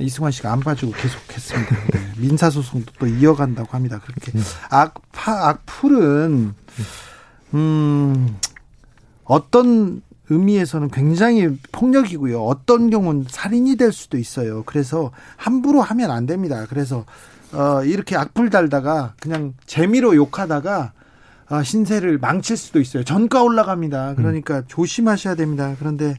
[0.02, 1.76] 이승환 씨가 안 봐주고 계속했습니다.
[1.94, 4.00] 네, 민사 소송도 또 이어간다고 합니다.
[4.04, 4.44] 그렇게 음.
[4.70, 6.54] 악파 악플은
[7.54, 8.38] 음
[9.24, 12.42] 어떤 의미에서는 굉장히 폭력이고요.
[12.44, 14.64] 어떤 경우는 살인이 될 수도 있어요.
[14.66, 16.66] 그래서 함부로 하면 안 됩니다.
[16.70, 17.06] 그래서
[17.52, 20.94] 어, 이렇게 악플 달다가 그냥 재미로 욕하다가
[21.50, 23.04] 어, 신세를 망칠 수도 있어요.
[23.04, 24.16] 전가 올라갑니다.
[24.16, 24.64] 그러니까 음.
[24.68, 25.76] 조심하셔야 됩니다.
[25.80, 26.16] 그런데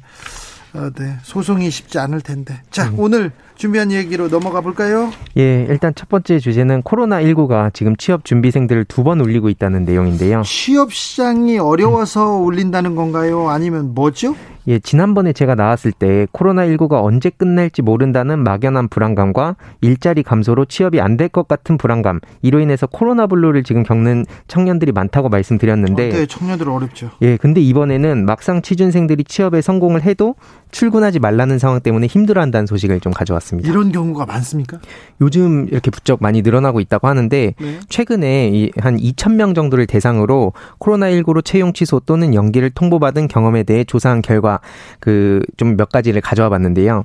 [0.72, 1.16] 어, 네.
[1.22, 2.62] 소송이 쉽지 않을 텐데.
[2.70, 2.98] 자, 음.
[2.98, 5.10] 오늘 준비한 얘기로 넘어가 볼까요?
[5.36, 10.42] 예, 일단 첫 번째 주제는 코로나19가 지금 취업 준비생들을 두 번 울리고 있다는 내용인데요.
[10.44, 12.46] 취업 시장이 어려워서 음.
[12.46, 13.50] 울린다는 건가요?
[13.50, 14.34] 아니면 뭐죠?
[14.68, 21.16] 예, 지난번에 제가 나왔을 때 코로나19가 언제 끝날지 모른다는 막연한 불안감과 일자리 감소로 취업이 안
[21.16, 26.08] 될 것 같은 불안감, 이로 인해서 코로나 블루를 지금 겪는 청년들이 많다고 말씀드렸는데.
[26.10, 27.10] 네, 청년들 어렵죠.
[27.22, 30.34] 예, 근데 이번에는 막상 취준생들이 취업에 성공을 해도
[30.70, 33.49] 출근하지 말라는 상황 때문에 힘들어한다는 소식을 좀 가져왔습니다.
[33.58, 34.78] 이런 경우가 많습니까?
[35.20, 37.80] 요즘 이렇게 부쩍 많이 늘어나고 있다고 하는데 네.
[37.88, 44.22] 최근에 한 2천 명 정도를 대상으로 코로나19로 채용 취소 또는 연기를 통보받은 경험에 대해 조사한
[44.22, 44.60] 결과
[45.00, 47.04] 그 좀 몇 가지를 가져와 봤는데요.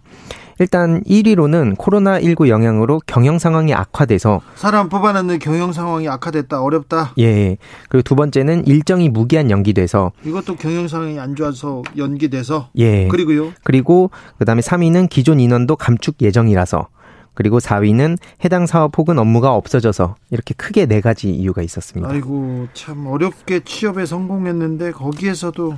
[0.59, 7.13] 일단 1위로는 코로나19 영향으로 경영 상황이 악화돼서 사람 뽑아놨는 경영 상황이 악화됐다 어렵다.
[7.19, 7.57] 예.
[7.89, 13.07] 그리고 두 번째는 일정이 무기한 연기돼서 이것도 경영 상황이 안 좋아서 연기돼서 예.
[13.07, 13.51] 그리고요.
[13.63, 16.87] 그리고 그다음에 3위는 기존 인원도 감축 예정이라서
[17.33, 22.09] 그리고 4위는 해당 사업 혹은 업무가 없어져서 이렇게 크게 네 가지 이유가 있었습니다.
[22.09, 25.75] 아이고 참 어렵게 취업에 성공했는데 거기에서도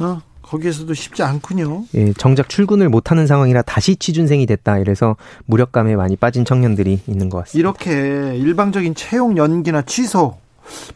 [0.00, 0.20] 어?
[0.48, 1.84] 거기에서도 쉽지 않군요.
[1.94, 4.78] 예, 정작 출근을 못하는 상황이라 다시 취준생이 됐다.
[4.78, 7.58] 이래서 무력감에 많이 빠진 청년들이 있는 것 같습니다.
[7.58, 10.38] 이렇게 일방적인 채용 연기나 취소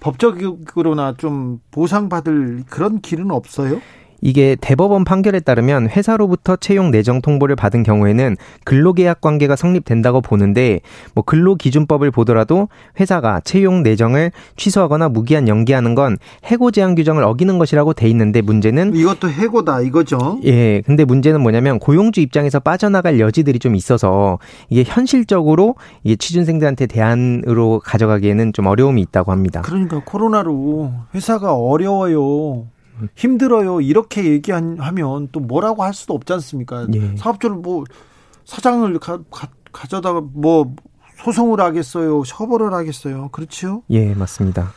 [0.01, 3.81] 법적으로나 좀 보상받을 그런 길은 없어요?
[4.23, 10.81] 이게 대법원 판결에 따르면 회사로부터 채용 내정 통보를 받은 경우에는 근로계약 관계가 성립된다고 보는데
[11.15, 17.93] 뭐 근로기준법을 보더라도 회사가 채용 내정을 취소하거나 무기한 연기하는 건 해고 제한 규정을 어기는 것이라고
[17.93, 20.39] 돼 있는데 문제는 이것도 해고다 이거죠.
[20.45, 20.81] 예.
[20.83, 24.39] 근데 문제는 뭐냐면 고용주 입장에서 빠져나갈 여지들이 좀 있어서
[24.71, 29.63] 이게 현실적으로 이게 취준생들한테 대안으로 가져가기에는 좀 어려움이 있다고 합니다.
[29.63, 32.67] 그러니까 코로나로 회사가 어려워요.
[33.15, 33.81] 힘들어요.
[33.81, 36.87] 이렇게 얘기하면 또 뭐라고 할 수도 없지 않습니까?
[36.95, 37.17] 예.
[37.17, 37.85] 사업주를 뭐
[38.45, 40.75] 사장을 가, 가, 가져다가 뭐
[41.19, 42.23] 소송을 하겠어요.
[42.25, 43.29] 처벌을 하겠어요.
[43.31, 43.83] 그렇죠?
[43.91, 44.73] 예, 맞습니다.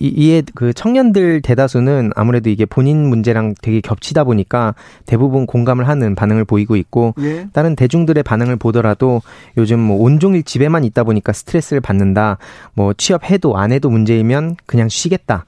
[0.00, 6.46] 이에 그 청년들 대다수는 아무래도 이게 본인 문제랑 되게 겹치다 보니까 대부분 공감을 하는 반응을
[6.46, 7.48] 보이고 있고 예.
[7.52, 9.20] 다른 대중들의 반응을 보더라도
[9.58, 12.38] 요즘 뭐 온종일 집에만 있다 보니까 스트레스를 받는다.
[12.72, 15.44] 뭐 취업해도 안 해도 문제이면 그냥 쉬겠다.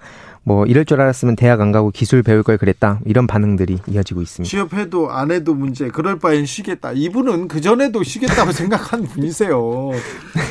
[0.46, 4.48] 뭐 이럴 줄 알았으면 대학 안 가고 기술 배울 걸 그랬다 이런 반응들이 이어지고 있습니다.
[4.48, 6.92] 취업해도 안 해도 문제 그럴 바엔 쉬겠다.
[6.92, 9.90] 이분은 그 전에도 쉬겠다고 생각한 분이세요.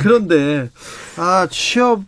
[0.02, 0.70] 그런데
[1.16, 2.02] 아 취업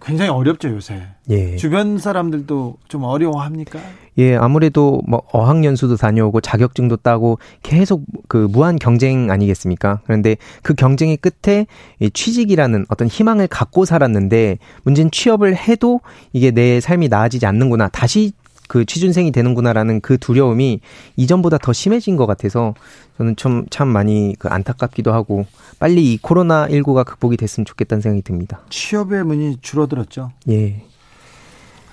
[0.00, 1.02] 굉장히 어렵죠 요새.
[1.28, 1.56] 예.
[1.56, 3.78] 주변 사람들도 좀 어려워합니까?
[4.18, 10.00] 예, 아무래도 뭐 어학연수도 다녀오고 자격증도 따고 계속 그 무한 경쟁 아니겠습니까?
[10.04, 11.66] 그런데 그 경쟁의 끝에
[12.00, 16.00] 이 취직이라는 어떤 희망을 갖고 살았는데 문제는 취업을 해도
[16.32, 17.88] 이게 내 삶이 나아지지 않는구나.
[17.88, 18.32] 다시
[18.68, 20.80] 그 취준생이 되는구나라는 그 두려움이
[21.16, 22.74] 이전보다 더 심해진 것 같아서
[23.18, 25.44] 저는 좀참 많이 그 안타깝기도 하고
[25.78, 28.60] 빨리 이 코로나 19가 극복이 됐으면 좋겠다는 생각이 듭니다.
[28.70, 30.32] 취업의 문이 줄어들었죠.
[30.48, 30.82] 예.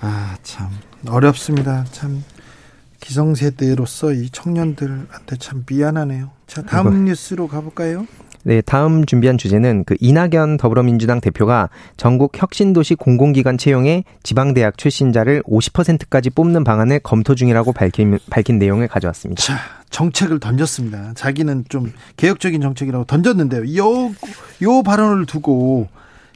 [0.00, 0.70] 아 참
[1.08, 1.84] 어렵습니다.
[1.92, 2.22] 참
[3.00, 6.30] 기성세대로서 이 청년들한테 참 미안하네요.
[6.46, 8.06] 자 다음 뉴스로 가볼까요?
[8.42, 16.30] 네, 다음 준비한 주제는 그 이낙연 더불어민주당 대표가 전국 혁신도시 공공기관 채용에 지방대학 출신자를 50%까지
[16.30, 19.42] 뽑는 방안을 검토 중이라고 밝힌, 밝힌 내용을 가져왔습니다.
[19.42, 19.58] 자,
[19.90, 21.12] 정책을 던졌습니다.
[21.14, 23.76] 자기는 좀 개혁적인 정책이라고 던졌는데요.
[23.76, 24.10] 요,
[24.62, 25.88] 요 발언을 두고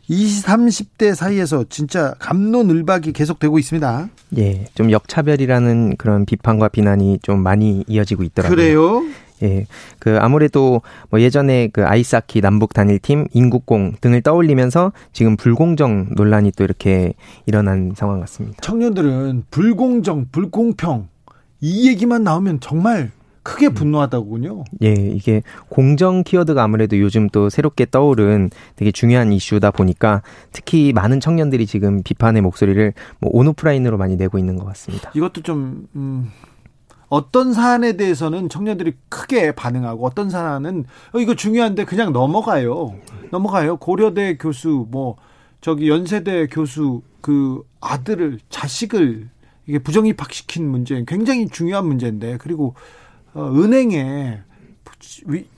[0.08, 4.08] 20, 30대 사이에서 진짜 감론을박이 계속되고 있습니다.
[4.38, 8.56] 예, 좀 역차별이라는 그런 비판과 비난이 좀 많이 이어지고 있더라고요.
[8.56, 9.02] 그래요?
[9.42, 9.66] 예.
[9.98, 16.64] 그 아무래도 뭐 예전에 그 아이스하키 남북 단일팀 인국공 등을 떠올리면서 지금 불공정 논란이 또
[16.64, 17.14] 이렇게
[17.46, 18.58] 일어난 상황 같습니다.
[18.60, 21.08] 청년들은 불공정, 불공평
[21.60, 23.10] 이 얘기만 나오면 정말
[23.44, 23.74] 크게 음.
[23.74, 24.64] 분노하다군요.
[24.82, 31.20] 예, 이게 공정 키워드가 아무래도 요즘 또 새롭게 떠오른 되게 중요한 이슈다 보니까 특히 많은
[31.20, 35.12] 청년들이 지금 비판의 목소리를 뭐 온오프라인으로 많이 내고 있는 것 같습니다.
[35.14, 36.30] 이것도 좀 음,
[37.08, 42.94] 어떤 사안에 대해서는 청년들이 크게 반응하고 어떤 사안은 어, 이거 중요한데 그냥 넘어가요.
[43.30, 43.76] 넘어가요.
[43.76, 45.16] 고려대 교수 뭐
[45.60, 49.28] 저기 연세대 교수 그 아들을 자식을
[49.66, 52.74] 이게 부정 입학시킨 문제 굉장히 중요한 문제인데 그리고 어,
[53.36, 54.40] 은행에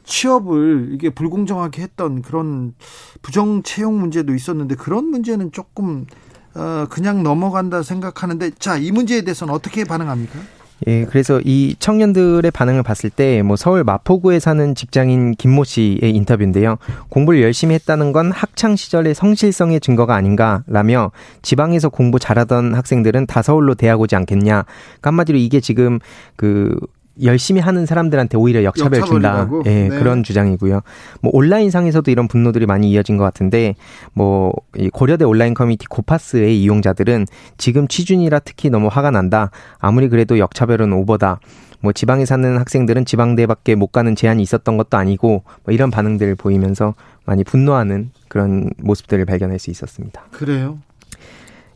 [0.04, 2.74] 취업을 이게 불공정하게 했던 그런
[3.22, 6.06] 부정 채용 문제도 있었는데 그런 문제는 조금
[6.54, 10.38] 어, 그냥 넘어간다 생각하는데 자 이 문제에 대해서는 어떻게 반응합니까?
[10.86, 16.76] 예, 그래서 이 청년들의 반응을 봤을 때, 뭐, 서울 마포구에 사는 직장인 김모 씨의 인터뷰인데요.
[17.08, 24.02] 공부를 열심히 했다는 건 학창시절의 성실성의 증거가 아닌가라며, 지방에서 공부 잘하던 학생들은 다 서울로 대학
[24.02, 24.64] 오지 않겠냐.
[24.64, 25.98] 그러니까 한마디로 이게 지금
[26.36, 26.76] 그
[27.22, 29.48] 열심히 하는 사람들한테 오히려 역차별 준다.
[29.64, 29.88] 예, 네.
[29.88, 30.80] 그런 주장이고요.
[31.22, 33.74] 뭐 온라인 상에서도 이런 분노들이 많이 이어진 것 같은데
[34.12, 37.26] 뭐이 고려대 온라인 커뮤니티 고파스의 이용자들은
[37.56, 39.50] 지금 취준이라 특히 너무 화가 난다.
[39.78, 41.40] 아무리 그래도 역차별은 오버다.
[41.80, 46.94] 뭐 지방에 사는 학생들은 지방대밖에 못 가는 제한이 있었던 것도 아니고 뭐 이런 반응들을 보이면서
[47.24, 50.22] 많이 분노하는 그런 모습들을 발견할 수 있었습니다.
[50.32, 50.78] 그래요?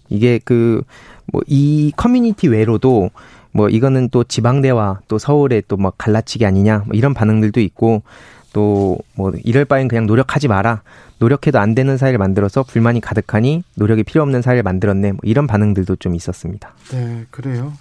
[0.09, 0.83] 이게 그
[1.33, 3.11] 뭐 이 커뮤니티 외로도
[3.53, 8.03] 뭐 이거는 또 지방대와 또 서울의 또뭐 갈라치기 아니냐 뭐 이런 반응들도 있고
[8.53, 10.83] 또 뭐 이럴 바엔 그냥 노력하지 마라.
[11.19, 15.13] 노력해도 안 되는 사회를 만들어서 불만이 가득하니 노력이 필요 없는 사회를 만들었네.
[15.13, 16.73] 뭐 이런 반응들도 좀 있었습니다.
[16.93, 17.75] 네, 그래요.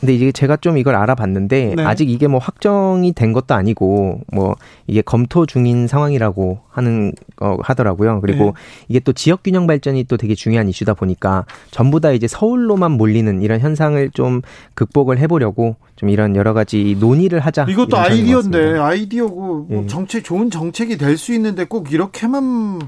[0.00, 1.84] 근데 이게 제가 좀 이걸 알아봤는데 네.
[1.84, 4.54] 아직 이게 뭐 확정이 된 것도 아니고 뭐
[4.86, 8.20] 이게 검토 중인 상황이라고 하는 어 하더라고요.
[8.20, 8.52] 그리고 네.
[8.88, 13.42] 이게 또 지역 균형 발전이 또 되게 중요한 이슈다 보니까 전부 다 이제 서울로만 몰리는
[13.42, 14.42] 이런 현상을 좀
[14.74, 17.66] 극복을 해보려고 좀 이런 여러 가지 논의를 하자.
[17.68, 19.86] 이것도 아이디어인데 아이디어고 뭐 예.
[19.86, 22.80] 정책 좋은 정책이 될 수 있는데 꼭 이렇게만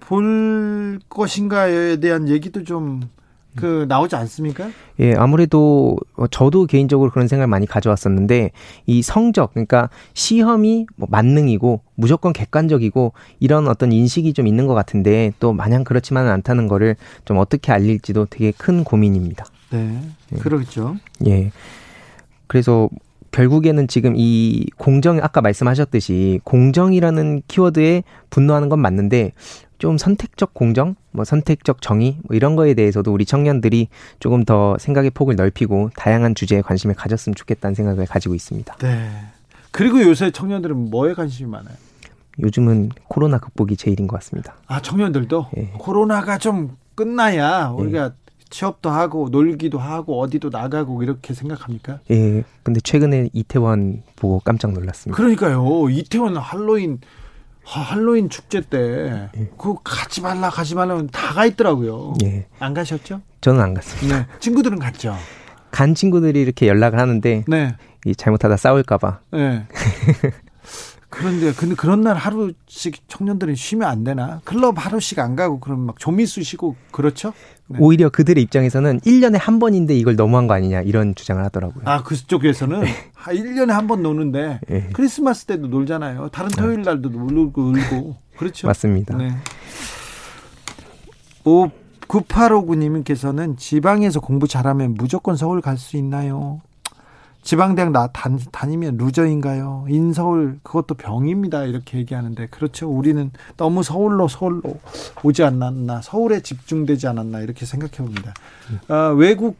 [0.00, 3.00] 볼 것인가에 대한 얘기도 좀
[3.56, 4.68] 그 나오지 않습니까?
[5.00, 5.96] 예, 아무래도
[6.30, 8.50] 저도 개인적으로 그런 생각을 많이 가져왔었는데
[8.86, 15.32] 이 성적 그러니까 시험이 뭐 만능이고 무조건 객관적이고 이런 어떤 인식이 좀 있는 것 같은데
[15.40, 19.44] 또 마냥 그렇지만은 않다는 거를 좀 어떻게 알릴지도 되게 큰 고민입니다.
[19.70, 20.00] 네,
[20.32, 20.36] 예.
[20.36, 20.96] 그렇죠.
[21.26, 21.50] 예.
[22.46, 22.88] 그래서
[23.34, 29.32] 결국에는 지금 이 공정 아까 말씀하셨듯이 공정이라는 키워드에 분노하는 건 맞는데
[29.78, 33.88] 좀 선택적 공정, 뭐 선택적 정의 뭐 이런 거에 대해서도 우리 청년들이
[34.20, 38.76] 조금 더 생각의 폭을 넓히고 다양한 주제에 관심을 가졌으면 좋겠다는 생각을 가지고 있습니다.
[38.76, 39.10] 네.
[39.72, 41.74] 그리고 요새 청년들은 뭐에 관심이 많아요?
[42.38, 44.54] 요즘은 코로나 극복이 제일인 것 같습니다.
[44.68, 45.72] 아 청년들도 네.
[45.76, 48.14] 코로나가 좀 끝나야 우리가 네.
[48.54, 51.98] 취업도 하고 놀기도 하고 어디도 나가고 이렇게 생각합니까?
[52.12, 52.44] 예.
[52.62, 55.16] 근데 최근에 이태원 보고 깜짝 놀랐습니다.
[55.16, 55.90] 그러니까요.
[55.90, 57.00] 이태원 할로윈
[57.64, 59.46] 할로윈 축제 때 예.
[59.58, 62.14] 그거 가지 말라 가지 말라면 다 가 있더라고요.
[62.22, 62.46] 예.
[62.60, 63.22] 안 가셨죠?
[63.40, 64.18] 저는 안 갔습니다.
[64.20, 64.26] 네.
[64.38, 65.16] 친구들은 갔죠.
[65.72, 67.74] 간 친구들이 이렇게 연락을 하는데 네.
[68.06, 69.18] 이 잘못하다 싸울까봐.
[69.32, 69.66] 네.
[71.10, 74.40] 그런데 근데 그런 날 하루씩 청년들은 쉬면 안 되나?
[74.44, 77.32] 클럽 하루씩 안 가고 그럼 막 조미 쑤시고 그렇죠?
[77.66, 77.78] 네.
[77.80, 81.82] 오히려 그들의 입장에서는 1년에 한 번인데 이걸 너무한 거 아니냐 이런 주장을 하더라고요.
[81.86, 82.94] 아, 그쪽에서는 네.
[83.14, 84.88] 1년에 한 번 노는데 네.
[84.92, 86.28] 크리스마스 때도 놀잖아요.
[86.30, 86.60] 다른 아.
[86.60, 88.16] 토요일 날도 놀고 놀고.
[88.36, 88.66] 그렇죠?
[88.66, 89.16] 맞습니다.
[89.16, 89.30] 네.
[91.44, 91.68] 오
[92.08, 96.60] 9859님께서는 지방에서 공부 잘하면 무조건 서울 갈 수 있나요?
[97.44, 99.84] 지방대학 나 단, 다니면 루저인가요?
[99.88, 101.64] 인서울 그것도 병입니다.
[101.64, 102.88] 이렇게 얘기하는데 그렇죠.
[102.88, 104.62] 우리는 너무 서울로 서울로
[105.22, 108.32] 오지 않았나 서울에 집중되지 않았나 이렇게 생각해 봅니다.
[108.88, 109.56] 어, 외국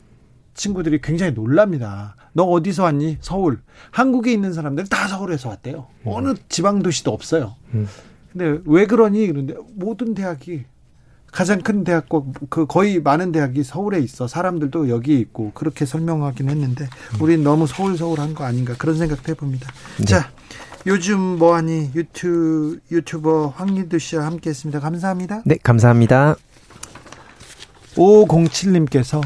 [0.54, 2.16] 친구들이 굉장히 놀랍니다.
[2.32, 3.18] 너 어디서 왔니?
[3.20, 3.60] 서울.
[3.90, 5.86] 한국에 있는 사람들 다 서울에서 왔대요.
[6.06, 7.54] 어느 지방 도시도 없어요.
[7.74, 7.86] 음.
[8.32, 9.26] 근데 왜 그러니?
[9.26, 10.64] 그런데 모든 대학이
[11.34, 16.86] 가장 큰 대학과 그 거의 많은 대학이 서울에 있어 사람들도 여기에 있고 그렇게 설명하긴 했는데
[17.20, 19.68] 우린 너무 서울 서울한 거 아닌가 그런 생각도 해봅니다.
[19.98, 20.04] 네.
[20.04, 20.30] 자
[20.86, 24.78] 요즘 뭐하니 유튜 유튜버 황희두 씨와 함께했습니다.
[24.78, 25.42] 감사합니다.
[25.44, 26.36] 네 감사합니다.
[27.96, 29.20] 507님께서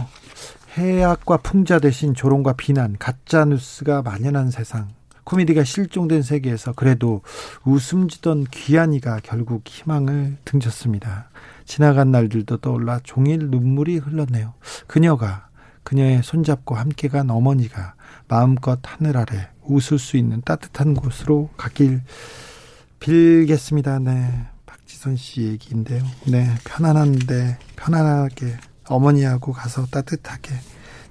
[0.78, 4.88] 해악과 풍자 대신 조롱과 비난 가짜 뉴스가 만연한 세상
[5.28, 7.20] 코미디가 실종된 세계에서 그래도
[7.62, 11.28] 웃음 지던 귀한이가 결국 희망을 등졌습니다.
[11.66, 14.54] 지나간 날들도 떠올라 종일 눈물이 흘렀네요.
[14.86, 15.48] 그녀가
[15.82, 17.94] 그녀의 손잡고 함께 간 어머니가
[18.26, 22.00] 마음껏 하늘 아래 웃을 수 있는 따뜻한 곳으로 가길
[22.98, 23.98] 빌겠습니다.
[23.98, 24.46] 네.
[24.64, 26.02] 박지선 씨 얘기인데요.
[26.26, 26.54] 네.
[26.64, 30.54] 편안한데 편안하게 어머니하고 가서 따뜻하게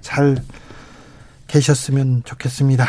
[0.00, 0.42] 잘
[1.46, 2.84] 계셨으면 좋겠습니다.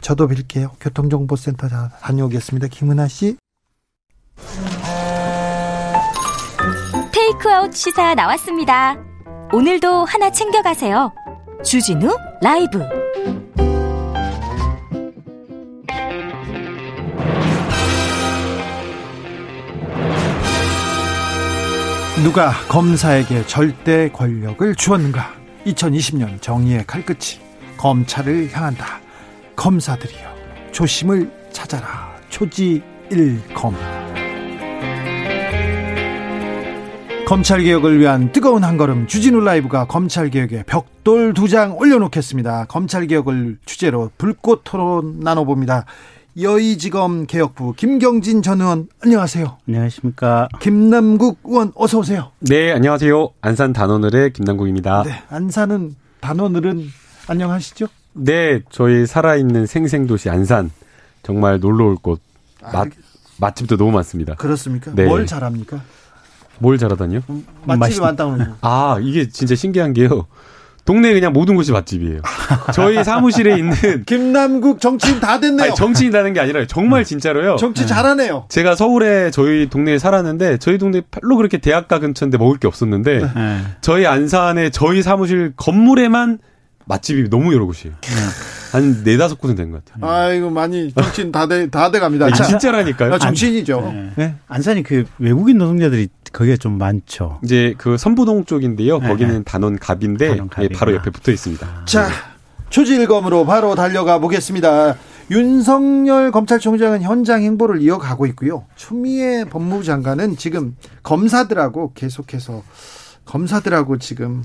[0.00, 0.72] 저도 빌게요.
[0.80, 1.68] 교통정보센터
[2.00, 2.68] 다녀오겠습니다.
[2.68, 3.36] 김은아 씨.
[7.12, 8.96] 테이크아웃 시사 나왔습니다.
[9.52, 11.12] 오늘도 하나 챙겨가세요.
[11.64, 12.82] 주진우 라이브.
[22.22, 25.32] 누가 검사에게 절대 권력을 주었는가?
[25.66, 27.40] 2020년 정의의 칼끝이
[27.76, 29.07] 검찰을 향한다.
[29.58, 32.16] 검사들이여 조심을 찾아라.
[32.30, 33.74] 초지일검.
[37.26, 42.66] 검찰개혁을 위한 뜨거운 한걸음 주진우 라이브가 검찰개혁에 벽돌 두 장 올려놓겠습니다.
[42.66, 45.84] 검찰개혁을 주제로 불꽃 토론 나눠봅니다.
[46.40, 49.58] 여의지검 개혁부 김경진 전 의원 안녕하세요.
[49.66, 50.48] 안녕하십니까.
[50.60, 52.30] 김남국 의원 어서 오세요.
[52.38, 53.30] 네, 안녕하세요.
[53.40, 55.02] 안산 단원을의 김남국입니다.
[55.02, 56.86] 네, 안산은 단원을은
[57.26, 57.88] 안녕하시죠?
[58.12, 60.70] 네, 저희 살아있는 생생도시 안산
[61.22, 62.20] 정말 놀러 올 곳.
[62.62, 62.88] 아, 맛,
[63.38, 64.34] 맛집도 너무 많습니다.
[64.34, 64.92] 그렇습니까?
[64.94, 65.04] 네.
[65.04, 65.80] 뭘 잘합니까?
[66.58, 67.20] 뭘 잘하다니요?
[67.30, 68.36] 음, 맛집이 많다고.
[68.62, 70.26] 아, 이게 진짜 신기한 게요.
[70.84, 72.22] 동네 그냥 모든 곳이 맛집이에요.
[72.72, 75.64] 저희 사무실에 있는 김남국 정치인 다 됐네요.
[75.66, 77.56] 아니, 정치인다는 게 아니라 정말 진짜로요.
[77.56, 78.46] 정치 잘하네요.
[78.48, 83.60] 제가 서울에 저희 동네에 살았는데 저희 동네 별로 그렇게 대학가 근처인데 먹을 게 없었는데 네.
[83.82, 86.38] 저희 안산에 저희 사무실 건물에만
[86.88, 87.94] 맛집이 너무 여러 곳이에요.
[88.00, 88.08] 네.
[88.72, 90.10] 한 네다섯 곳은 된 것 같아요.
[90.10, 92.30] 아이고, 많이 정치인 다 돼, 다 돼 갑니다.
[92.30, 93.14] 진짜라니까요.
[93.14, 93.80] 아, 정치인이죠.
[93.92, 94.10] 네.
[94.16, 94.34] 네.
[94.48, 97.40] 안산이 그 외국인 노동자들이 거기에 좀 많죠.
[97.44, 98.98] 이제 그 선부동 쪽인데요.
[98.98, 99.08] 네.
[99.08, 101.84] 거기는 단원 갑인데 단원 예, 바로 옆에 붙어 있습니다.
[101.86, 102.08] 자,
[102.70, 104.96] 초지일검으로 바로 달려가 보겠습니다.
[105.30, 108.64] 윤석열 검찰총장은 현장 행보를 이어가고 있고요.
[108.76, 112.62] 추미애 법무부 장관은 지금 검사들하고 계속해서
[113.26, 114.42] 검사들하고 지금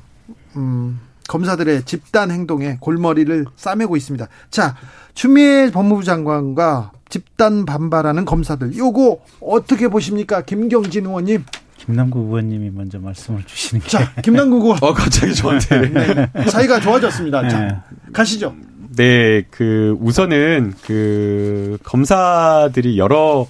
[0.57, 4.27] 음 검사들의 집단 행동에 골머리를 싸매고 있습니다.
[4.49, 4.75] 자,
[5.13, 10.41] 추미애 법무부 장관과 집단 반발하는 검사들, 요거 어떻게 보십니까?
[10.41, 11.43] 김경진 의원님.
[11.77, 13.89] 김남국 의원님이 먼저 말씀을 주시는 게.
[13.89, 14.79] 자, 김남국 의원.
[14.81, 15.89] 어, 갑자기 저한테.
[16.33, 16.49] 네.
[16.49, 17.47] 사이가 좋아졌습니다.
[17.49, 17.77] 자, 네.
[18.13, 18.55] 가시죠.
[18.95, 23.47] 네, 그, 우선은 그, 검사들이 여러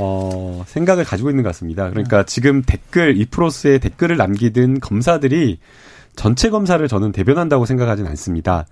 [0.00, 1.90] 어, 생각을 가지고 있는 것 같습니다.
[1.90, 2.26] 그러니까 네.
[2.26, 5.58] 지금 댓글, 이프로스에 댓글을 남기든 검사들이
[6.18, 8.66] 전체 검사를 저는 대변한다고 생각하진 않습니다.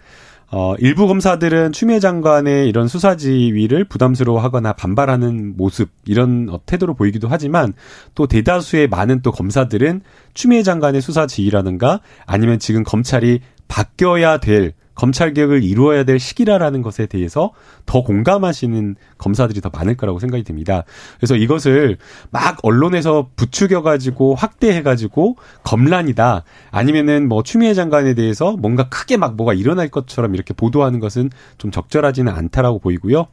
[0.50, 7.72] 어, 일부 검사들은 추미애 장관의 이런 수사 지위를 부담스러워하거나 반발하는 모습 이런 태도로 보이기도 하지만
[8.16, 10.02] 또 대다수의 많은 또 검사들은
[10.34, 17.06] 추미애 장관의 수사 지위라든가 아니면 지금 검찰이 바뀌어야 될 검찰 개혁을 이루어야 될 시기라라는 것에
[17.06, 17.52] 대해서
[17.84, 20.82] 더 공감하시는 검사들이 더 많을 거라고 생각이 듭니다.
[21.18, 21.98] 그래서 이것을
[22.30, 29.36] 막 언론에서 부추겨 가지고 확대해 가지고 검란이다 아니면은 뭐 추미애 장관에 대해서 뭔가 크게 막
[29.36, 33.26] 뭐가 일어날 것처럼 이렇게 보도하는 것은 좀 적절하지는 않다라고 보이고요.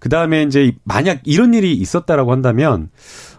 [0.00, 2.90] 그다음에 이제 만약 이런 일이 있었다라고 한다면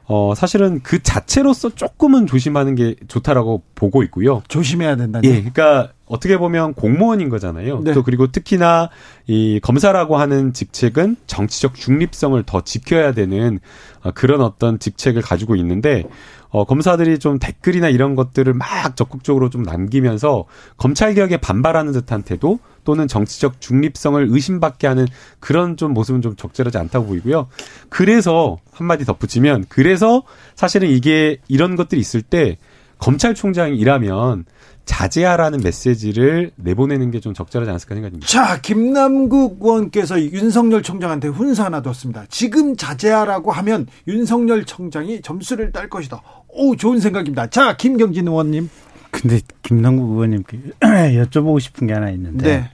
[0.08, 4.44] 어, 사실은 그 자체로서 조금은 조심하는 게 좋다라고 보고 있고요.
[4.48, 5.20] 조심해야 된다.
[5.24, 7.82] 예, 그러니까 어떻게 보면 공무원인 거잖아요.
[7.84, 7.94] 네.
[7.94, 8.89] 또 그리고 특히나
[9.26, 13.60] 이 검사라고 하는 직책은 정치적 중립성을 더 지켜야 되는
[14.04, 16.04] 어, 그런 어떤 직책을 가지고 있는데
[16.50, 20.46] 어, 검사들이 좀 댓글이나 이런 것들을 막 적극적으로 좀 남기면서
[20.78, 25.06] 검찰 개혁에 반발하는 듯한 태도 또는 정치적 중립성을 의심받게 하는
[25.41, 27.48] 그런 좀 모습은 좀 적절하지 않다고 보이고요.
[27.89, 30.24] 그래서 한마디 덧붙이면 그래서
[30.56, 32.58] 사실은 이게 이런 것들이 있을 때
[33.00, 34.45] 검찰총장이라면
[34.86, 38.28] 자제하라는 메시지를 내보내는 게 좀 적절하지 않을까 생각입니다.
[38.28, 42.26] 자, 김남국 의원께서 윤석열 총장한테 훈사 하나 뒀습니다.
[42.30, 46.21] 지금 자제하라고 하면 윤석열 총장이 점수를 딸 것이다.
[46.50, 47.48] 오, 좋은 생각입니다.
[47.48, 48.69] 자, 김경진 의원님.
[49.10, 52.58] 근데 김남국 의원님께 여쭤보고 싶은 게 하나 있는데.
[52.58, 52.69] 네.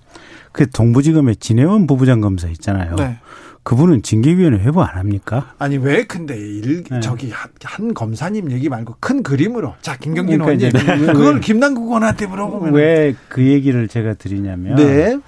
[0.52, 2.96] 그 동부지검의 진해원 부부장 검사 있잖아요.
[2.96, 3.18] 네.
[3.64, 5.54] 그분은 징계위원회 회부 안 합니까?
[5.60, 7.00] 아니 왜 근데 일 네.
[7.00, 7.32] 저기
[7.64, 13.14] 한, 검사님 얘기 말고 큰 그림으로 자 김경진 그러니까 의원님 그걸 김남국 의원한테 물어보면 왜
[13.30, 15.20] 그 얘기를 제가 드리냐면 네.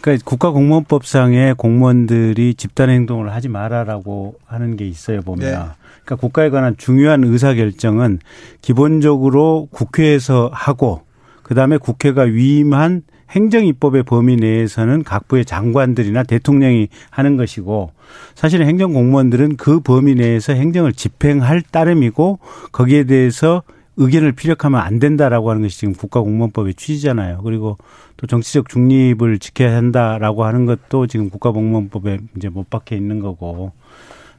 [0.00, 5.40] 그러니까 국가공무원법상에 공무원들이 집단 행동을 하지 마라라고 하는 게 있어요 보면.
[5.50, 5.58] 네.
[6.04, 8.20] 그러니까 국가에 관한 중요한 의사 결정은
[8.62, 11.02] 기본적으로 국회에서 하고
[11.42, 17.92] 그 다음에 국회가 위임한 행정입법의 범위 내에서는 각 부의 장관들이나 대통령이 하는 것이고
[18.34, 22.38] 사실은 행정 공무원들은 그 범위 내에서 행정을 집행할 따름이고
[22.72, 23.62] 거기에 대해서
[23.96, 27.42] 의견을 피력하면 안 된다라고 하는 것이 지금 국가공무원법의 취지잖아요.
[27.44, 27.76] 그리고
[28.16, 33.72] 또 정치적 중립을 지켜야 한다라고 하는 것도 지금 국가공무원법에 이제 못 박혀 있는 거고.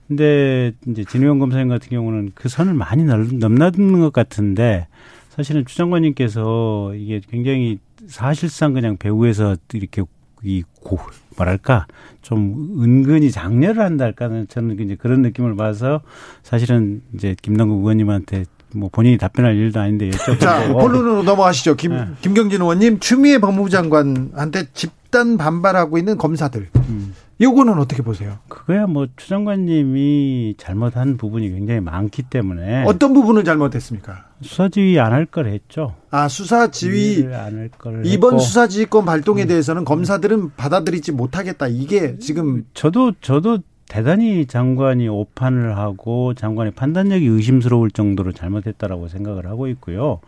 [0.07, 4.87] 근데 이제 진우영 검사님 같은 경우는 그 선을 많이 넘나드는 것 같은데
[5.29, 10.03] 사실은 추 장관님께서 이게 굉장히 사실상 그냥 배우에서 이렇게
[10.43, 10.97] 이 고,
[11.37, 11.85] 뭐랄까
[12.21, 16.01] 좀 은근히 장려를 한달까는 저는 이제 그런 느낌을 봐서
[16.41, 22.05] 사실은 이제 김남국 의원님한테 뭐 본인이 답변할 일도 아닌데 여쭤보고 자 본론으로 넘어가시죠 김 네.
[22.21, 27.13] 김경진 의원님 추미애 법무부 장관한테 집단 반발하고 있는 검사들 음.
[27.41, 28.37] 요거는 어떻게 보세요?
[28.47, 34.25] 그거야 뭐 추 장관님이 잘못한 부분이 굉장히 많기 때문에 어떤 부분을 잘못했습니까?
[34.41, 35.95] 수사 지휘 안 할 걸 했죠.
[36.09, 38.01] 아 수사 지휘 안할 걸.
[38.05, 39.47] 이번 수사 지휘권 발동에 음.
[39.47, 41.67] 대해서는 검사들은 받아들이지 못하겠다.
[41.67, 49.67] 이게 지금 저도 저도 대단히 장관이 오판을 하고 장관의 판단력이 의심스러울 정도로 잘못했다라고 생각을 하고
[49.67, 50.19] 있고요.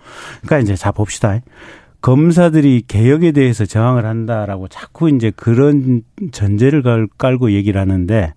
[0.42, 1.40] 그러니까 이제 자 봅시다.
[2.02, 6.04] 검사들이 개혁에 대해서 저항을 한다라고 자꾸 이제 그런
[6.34, 6.84] 전제를
[7.18, 8.34] 깔고 얘기를 하는데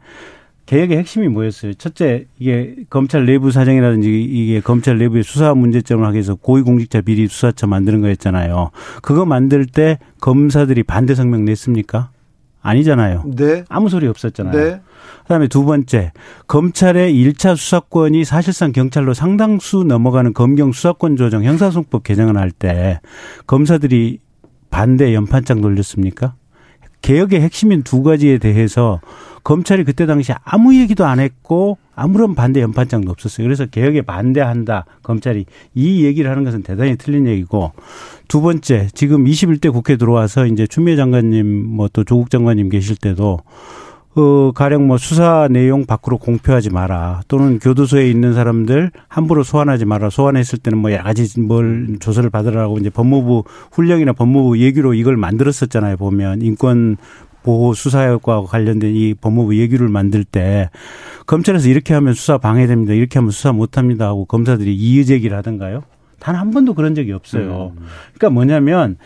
[0.66, 1.74] 개혁의 핵심이 뭐였어요?
[1.74, 7.66] 첫째, 이게 검찰 내부 사정이라든지 이게 검찰 내부의 수사 문제점을 하기 위해서 고위공직자 비리 수사처
[7.66, 8.70] 만드는 거였잖아요.
[9.00, 12.10] 그거 만들 때 검사들이 반대 성명 냈습니까?
[12.62, 13.22] 아니잖아요.
[13.36, 13.64] 네.
[13.68, 14.52] 아무 소리 없었잖아요.
[14.52, 14.80] 네.
[15.22, 16.12] 그다음에 두 번째,
[16.48, 23.00] 검찰의 1차 수사권이 사실상 경찰로 상당수 넘어가는 검경 수사권 조정 형사소송법 개정을 할 때
[23.46, 24.18] 검사들이
[24.70, 26.34] 반대 연판장 돌렸습니까?
[27.06, 29.00] 개혁의 핵심인 두 가지에 대해서
[29.44, 33.46] 검찰이 그때 당시 아무 얘기도 안 했고 아무런 반대 연판장도 없었어요.
[33.46, 34.86] 그래서 개혁에 반대한다.
[35.04, 35.46] 검찰이
[35.76, 37.70] 이 얘기를 하는 것은 대단히 틀린 얘기고
[38.26, 41.46] 두 번째 지금 21대 국회 들어와서 이제 추미애 장관님
[41.76, 43.38] 뭐 또 조국 장관님 계실 때도
[44.16, 47.20] 어, 가령 뭐 수사 내용 밖으로 공표하지 마라.
[47.28, 50.08] 또는 교도소에 있는 사람들 함부로 소환하지 마라.
[50.08, 55.98] 소환했을 때는 뭐 여러 가지 뭘 조사를 받으라고 이제 법무부 훈령이나 법무부 얘기로 이걸 만들었었잖아요.
[55.98, 56.96] 보면 인권
[57.42, 60.70] 보호 수사과 관련된 이 법무부 얘기를 만들 때
[61.26, 62.94] 검찰에서 이렇게 하면 수사 방해됩니다.
[62.94, 65.82] 이렇게 하면 수사 못 합니다 하고 검사들이 이의 제기를 하던가요?
[66.18, 67.72] 단 한 번도 그런 적이 없어요.
[67.76, 67.84] 음.
[68.14, 68.96] 그러니까 뭐냐면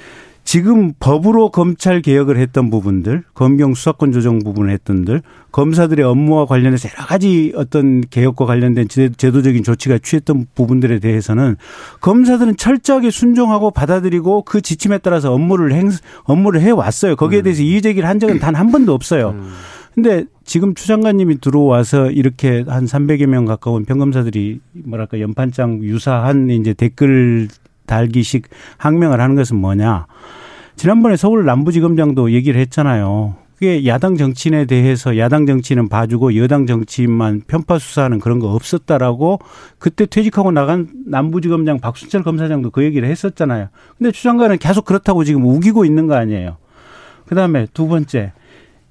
[0.44, 5.22] 지금 법으로 검찰 개혁을 했던 부분들, 검경 수사권 조정 부분을 했던들,
[5.52, 11.56] 검사들의 업무와 관련해서 여러 가지 어떤 개혁과 관련된 제도적인 조치가 취했던 부분들에 대해서는
[12.00, 15.90] 검사들은 철저하게 순종하고 받아들이고 그 지침에 따라서 업무를 행
[16.24, 17.16] 업무를 해 왔어요.
[17.16, 17.44] 거기에 음.
[17.44, 19.30] 대해서 이의 제기를 한 적은 단 한 번도 없어요.
[19.30, 19.52] 음.
[19.94, 26.74] 근데 지금 추 장관님이 들어와서 이렇게 한 300여 명 가까운 평검사들이 뭐랄까 연판장 유사한 이제
[26.74, 27.48] 댓글
[27.90, 30.06] 달기식 항명을 하는 것은 뭐냐.
[30.76, 33.34] 지난번에 서울 남부지검장도 얘기를 했잖아요.
[33.56, 39.40] 그게 야당 정치인에 대해서 야당 정치인은 봐주고 여당 정치인만 편파 수사하는 그런 거 없었다라고
[39.78, 43.68] 그때 퇴직하고 나간 남부지검장 박순철 검사장도 그 얘기를 했었잖아요.
[43.98, 46.56] 근데 추 장관은 계속 그렇다고 지금 우기고 있는 거 아니에요.
[47.26, 48.32] 그 다음에 두 번째.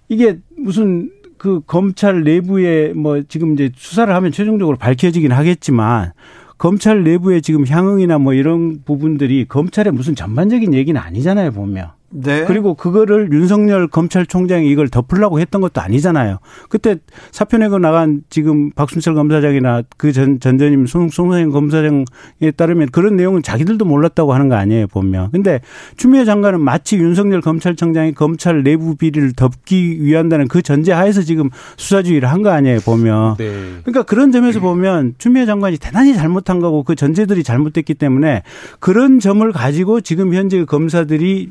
[0.08, 6.12] 이게 무슨 그 검찰 내부에 뭐 지금 이제 수사를 하면 최종적으로 밝혀지긴 하겠지만
[6.60, 11.99] 검찰 내부에 지금 향응이나 뭐 이런 부분들이 검찰의 무슨 전반적인 얘기는 아니잖아요, 보면.
[12.12, 12.46] 네.
[12.46, 16.40] 그리고 그거를 윤석열 검찰총장이 이걸 덮으려고 했던 것도 아니잖아요.
[16.70, 16.98] 그때
[17.32, 23.86] 사표 내고 나간 지금 박순철 검사장이나 그 전, 전전임 송송생 검사장에 따르면 그런 내용은 자기들도
[23.86, 25.32] 몰랐다고 하는 거 아니에요, 보면.
[25.32, 25.62] 근데
[25.98, 32.30] 추미애 장관은 마치 윤석열 검찰청장이 검찰 내부 비리를 덮기 위한다는 그 전제 하에서 지금 수사주의를
[32.30, 33.36] 한 거 아니에요, 보면.
[33.38, 33.52] 네.
[33.84, 38.44] 그러니까 그런 점에서 보면 추미애 장관이 대단히 잘못한 거고 그 전제들이 잘못됐기 때문에
[38.80, 41.50] 그런 점을 가지고 지금 현재 검사들이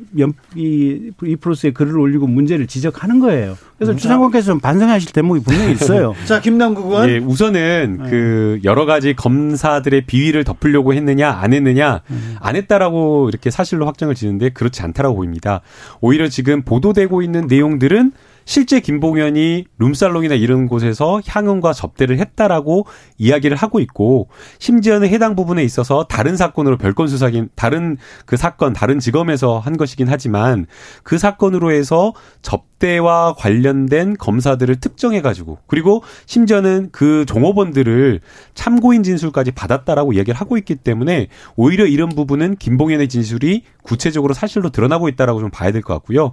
[0.56, 3.58] 이, 이 프로스에 글을 올리고 문제를 지적하는 거예요.
[3.76, 3.96] 그래서 음.
[3.98, 6.14] 주장관께서 좀 반성하실 대목이 분명히 있어요.
[6.26, 7.08] 자, 김남국 의원.
[7.10, 8.10] 예, 우선은 네.
[8.10, 12.36] 그 여러 가지 검사들의 비위를 덮으려고 했느냐, 안 했느냐, 음.
[12.40, 15.60] 안 했다라고 이렇게 사실로 확정을 지는데 그렇지 않다라고 보입니다.
[16.00, 18.12] 오히려 지금 보도되고 있는 내용들은
[18.48, 22.86] 실제 김봉현이 룸살롱이나 이런 곳에서 향응과 접대를 했다라고
[23.18, 29.00] 이야기를 하고 있고 심지어는 해당 부분에 있어서 다른 사건으로 별건 수사긴 다른 그 사건 다른
[29.00, 30.64] 지검에서 한 것이긴 하지만
[31.02, 38.22] 그 사건으로 해서 접대와 관련된 검사들을 특정해 가지고 그리고 심지어는 그 종업원들을
[38.54, 41.26] 참고인 진술까지 받았다라고 이야기를 하고 있기 때문에
[41.56, 46.32] 오히려 이런 부분은 김봉현의 진술이 구체적으로 사실로 드러나고 있다라고 좀 봐야 될 것 같고요.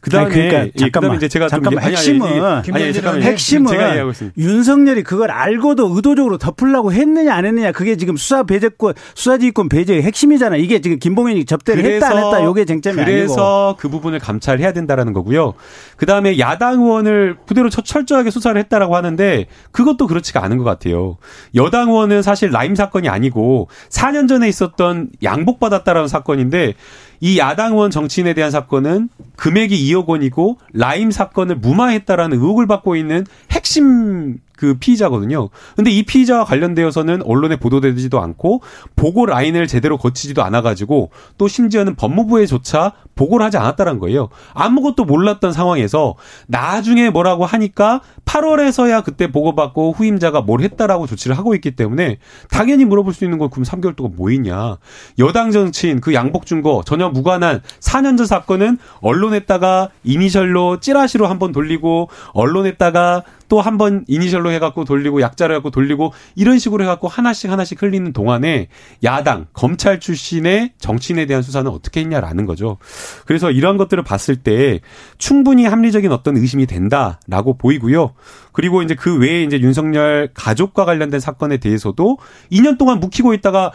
[0.00, 5.94] 그다음에 그러니까 잠깐만, 예, 그다음에 이제 제가 잠깐만 핵심은 아니, 잠깐만 핵심은 윤석열이 그걸 알고도
[5.94, 10.56] 의도적으로 덮으려고 했느냐 안 했느냐 그게 지금 수사 배제권 수사지휘권 배제의 핵심이잖아.
[10.56, 13.34] 이게 지금 김봉현이 접대를 그래서, 했다 안 했다 요게 쟁점이 그래서 아니고.
[13.34, 15.54] 그래서 그 부분을 감찰해야 된다라는 거고요.
[15.96, 21.16] 그다음에 야당 의원을 그대로 철저하게 수사를 했다라고 하는데 그것도 그렇지가 않은 것 같아요.
[21.54, 26.74] 여당 의원은 사실 라임 사건이 아니고 4년 전에 있었던 양복 받았다라는 사건인데
[27.20, 33.26] 이 야당 의원 정치인에 대한 사건은 금액이 2억 원이고 라임 사건을 무마했다라는 의혹을 받고 있는
[33.50, 35.48] 핵심 그 피의자거든요.
[35.76, 38.62] 근데 이 피의자와 관련되어서는 언론에 보도되지도 않고
[38.94, 44.28] 보고 라인을 제대로 거치지도 않아가지고 또 심지어는 법무부에조차 보고를 하지 않았다는 거예요.
[44.54, 46.14] 아무것도 몰랐던 상황에서
[46.48, 52.18] 나중에 뭐라고 하니까 8월에서야 그때 보고받고 후임자가 뭘 했다라고 조치를 하고 있기 때문에
[52.50, 54.76] 당연히 물어볼 수 있는 건 그럼 3개월 동안 뭐 있냐.
[55.18, 61.52] 여당 정치인 그 양복 준 거 전혀 무관한 4년 전 사건은 언론에다가 이니셜로 찌라시로 한번
[61.52, 67.50] 돌리고 언론에다가 또 한 번 이니셜로 해갖고 돌리고 약자로 해갖고 돌리고 이런 식으로 해갖고 하나씩
[67.50, 68.68] 하나씩 흘리는 동안에
[69.04, 72.78] 야당 검찰 출신의 정치인에 대한 수사는 어떻게 했냐라는 거죠.
[73.26, 74.80] 그래서 이런 것들을 봤을 때
[75.18, 78.14] 충분히 합리적인 어떤 의심이 된다라고 보이고요.
[78.52, 82.18] 그리고 이제 그 외에 이제 윤석열 가족과 관련된 사건에 대해서도
[82.52, 83.72] 2년 동안 묵히고 있다가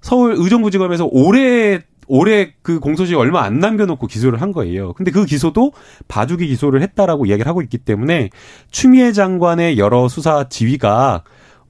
[0.00, 4.92] 서울 의정부지검에서 올해 올해 그 공소시효 얼마 안 남겨놓고 기소를 한 거예요.
[4.92, 5.72] 근데 그 기소도
[6.08, 8.30] 봐주기 기소를 했다라고 이야기를 하고 있기 때문에
[8.70, 11.22] 추미애 장관의 여러 수사 지위가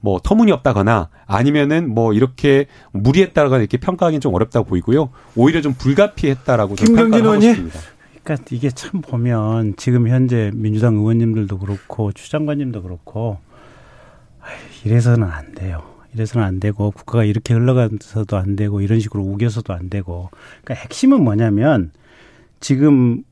[0.03, 5.09] 뭐 터무니없다거나 아니면은 뭐 이렇게 무리했다거나 이렇게 평가하기는 좀 어렵다고 보이고요.
[5.37, 7.69] 오히려 좀 불가피했다라고 김경진 의원님.
[8.21, 13.37] 그러니까 이게 참 보면 지금 현재 민주당 의원님들도 그렇고 추 장관님도 그렇고
[14.83, 15.83] 이래서는 안 돼요.
[16.13, 20.31] 이래서는 안 되고 국가가 이렇게 흘러가서도 안 되고 이런 식으로 우겨서도 안 되고
[20.65, 21.91] 그러니까 핵심은 뭐냐면
[22.59, 23.23] 지금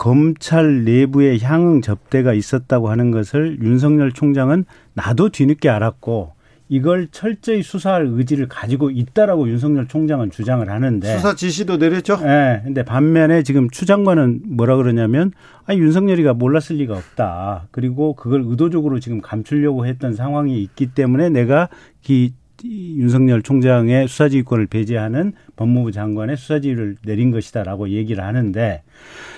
[0.00, 6.32] 검찰 내부에 향응 접대가 있었다고 하는 것을 윤석열 총장은 나도 뒤늦게 알았고
[6.70, 12.16] 이걸 철저히 수사할 의지를 가지고 있다라고 윤석열 총장은 주장을 하는데 수사 지시도 내렸죠.
[12.22, 12.24] 예.
[12.24, 15.32] 네, 근데 반면에 지금 추 장관은 뭐라 그러냐면
[15.66, 17.68] 아 윤석열이가 몰랐을 리가 없다.
[17.70, 21.68] 그리고 그걸 의도적으로 지금 감추려고 했던 상황이 있기 때문에 내가
[22.08, 22.32] 이
[22.68, 28.82] 윤석열 총장의 수사지휘권을 배제하는 법무부 장관의 수사지휘를 내린 것이다라고 얘기를 하는데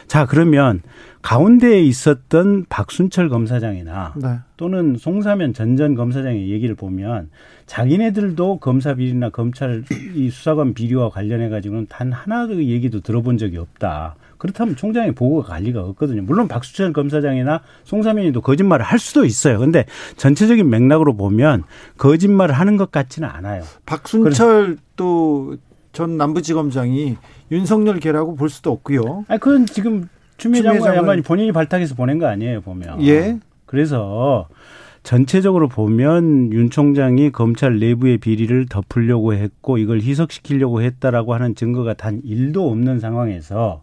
[0.06, 0.82] 자 그러면
[1.22, 4.38] 가운데에 있었던 박순철 검사장이나 네.
[4.56, 7.30] 또는 송사면 전전 검사장의 얘기를 보면
[7.66, 14.16] 자기네들도 검사 비리나 검찰 이 수사관 비리와 관련해 가지고는 단 하나의 얘기도 들어본 적이 없다.
[14.42, 16.22] 그렇다면 총장의 보고가 관리가 없거든요.
[16.22, 19.60] 물론 박수철 검사장이나 송사면이도 거짓말을 할 수도 있어요.
[19.60, 19.84] 근데
[20.16, 21.62] 전체적인 맥락으로 보면
[21.96, 23.62] 거짓말을 하는 것 같지는 않아요.
[23.86, 27.18] 박순철 또전 남부지검장이
[27.52, 29.26] 윤석열 개라고 볼 수도 없고요.
[29.28, 33.00] 아, 그건 지금 추미애 장관 양반이 본인이 발탁해서 보낸 거 아니에요, 보면.
[33.06, 33.38] 예.
[33.64, 34.48] 그래서
[35.04, 42.20] 전체적으로 보면 윤 총장이 검찰 내부의 비리를 덮으려고 했고 이걸 희석시키려고 했다라고 하는 증거가 단
[42.22, 43.82] 1도 없는 상황에서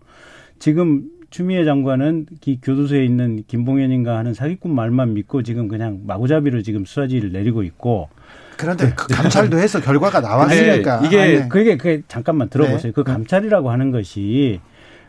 [0.59, 6.85] 지금 추미애 장관은 이 교도소에 있는 김봉현인가 하는 사기꾼 말만 믿고 지금 그냥 마구잡이로 지금
[6.85, 8.09] 수사지를 내리고 있고
[8.57, 11.47] 그런데 그 감찰도 해서 결과가 나왔으니까 이게 아니, 네.
[11.47, 12.91] 그게 그 잠깐만 들어보세요.
[12.91, 12.91] 네.
[12.91, 14.59] 그 감찰이라고 하는 것이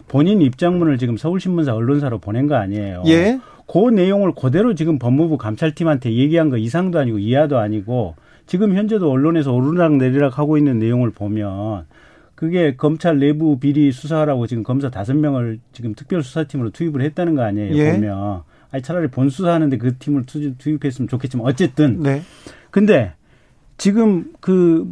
[0.07, 3.03] 본인 입장문을 지금 서울신문사 언론사로 보낸 거 아니에요.
[3.07, 3.41] 예.
[3.67, 9.53] 그 내용을 그대로 지금 법무부 감찰팀한테 얘기한 거 이상도 아니고 이하도 아니고 지금 현재도 언론에서
[9.53, 11.87] 오르락 내리락 하고 있는 내용을 보면
[12.41, 17.75] 그게 검찰 내부 비리 수사라고 지금 검사 다섯 명을 지금 특별수사팀으로 투입을 했다는 거 아니에요.
[17.75, 17.93] 예.
[17.93, 18.45] 보면.
[18.71, 20.25] 아니 차라리 본 수사하는데 그 팀을
[20.57, 22.01] 투입했으면 좋겠지만 어쨌든.
[22.01, 22.23] 네.
[22.71, 23.13] 근데
[23.77, 24.87] 지금 그,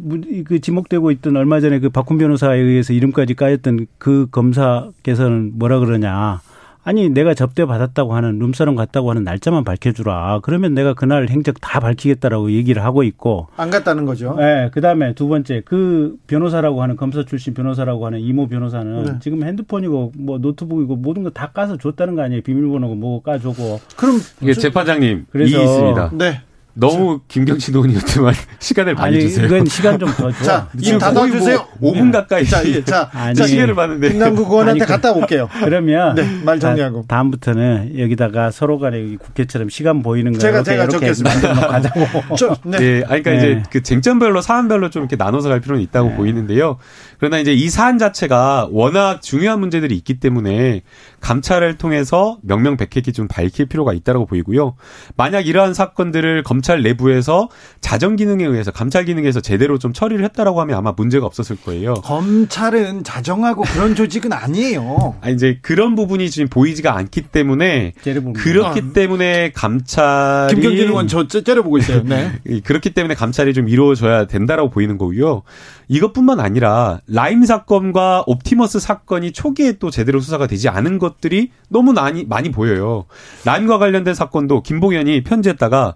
[0.45, 6.41] 그 지목되고 있던 얼마 전에 그 박훈 변호사에 의해서 이름까지 까였던 그 검사께서는 뭐라 그러냐.
[6.89, 10.39] 아니 내가 접대 받았다고 하는 룸사롱 갔다고 하는 날짜만 밝혀주라.
[10.41, 14.33] 그러면 내가 그날 행적 다 밝히겠다라고 얘기를 하고 있고 안 갔다는 거죠.
[14.39, 14.71] 네.
[14.71, 19.11] 그다음에 두 번째 그 변호사라고 하는 검사 출신 변호사라고 하는 이모 변호사는 네.
[19.21, 22.41] 지금 핸드폰이고 뭐 노트북이고 모든 거 다 까서 줬다는 거 아니에요.
[22.41, 23.79] 비밀번호고 뭐 까주고.
[23.95, 26.09] 그럼 이게 재판장님 그래서 있습니다.
[26.15, 26.41] 네.
[26.79, 29.45] 너무 김경진 의원이었지만 시간을 많이 아니, 주세요.
[29.45, 30.43] 이건 시간 좀 더 줘.
[30.43, 31.67] 자, 임 닫아주세요.
[31.79, 32.45] 뭐 5분 가까이.
[32.45, 34.09] 자, 예, 자, 아니, 자, 시간을 봤는데.
[34.09, 35.49] 김남국 의원한테 갔다 올게요.
[35.63, 37.05] 그러면 네, 말 정리하고.
[37.07, 41.53] 다 음부터는 여기다가 서로 간에 국회처럼 시간 보이는 거 제가 제가 적겠습니다.
[41.67, 42.35] 가자고.
[42.35, 42.77] 좀, 네.
[42.77, 43.03] 네.
[43.07, 43.37] 아니, 그러니까 네.
[43.37, 46.15] 이제 그 쟁점별로 사안별로 좀 이렇게 나눠서 갈 필요는 있다고 네.
[46.15, 46.77] 보이는데요.
[47.19, 50.81] 그러나 이제 이 사안 자체가 워낙 중요한 문제들이 있기 때문에
[51.21, 54.75] 감찰을 통해서 명명백백히 좀 밝힐 필요가 있다고 보이고요.
[55.17, 57.49] 만약 이러한 사건들을 검찰 내부에서
[57.81, 61.95] 자정 기능에 의해서 감찰 기능에서 제대로 좀 처리를 했다라고 하면 아마 문제가 없었을 거예요.
[61.95, 65.15] 검찰은 자정하고 그런 조직은 아니에요.
[65.21, 67.93] 아 이제 그런 부분이 지금 보이지가 않기 때문에
[68.35, 68.93] 그렇기 아.
[68.93, 72.03] 때문에 감찰이 김경진 의원 저 째려보고 있어요.
[72.03, 72.31] 네.
[72.63, 75.43] 그렇기 때문에 감찰이 좀 이루어져야 된다라고 보이는 거고요.
[75.87, 82.25] 이것뿐만 아니라 라임 사건과 옵티머스 사건이 초기에 또 제대로 수사가 되지 않은 것들이 너무 많이
[82.25, 83.05] 많이 보여요.
[83.45, 85.95] 라임과 관련된 사건도 김봉현이 편지했다가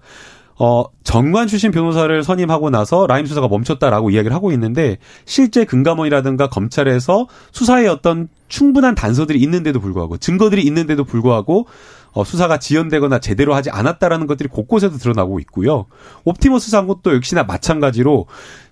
[0.58, 7.28] 어, 정관 출신 변호사를 선임하고 나서 라임 수사가 멈췄다라고 이야기를 하고 있는데 실제 금감원이라든가 검찰에서
[7.52, 11.68] 수사에 어떤 충분한 단서들이 있는데도 불구하고 증거들이 있는데도 불구하고
[12.12, 15.88] 어, 수사가 지연되거나 제대로 하지 않았다라는 것들이 곳곳에서 드러나고 있고요.
[16.26, 18.28] 옵티머스 사건도 역시나 마찬가지로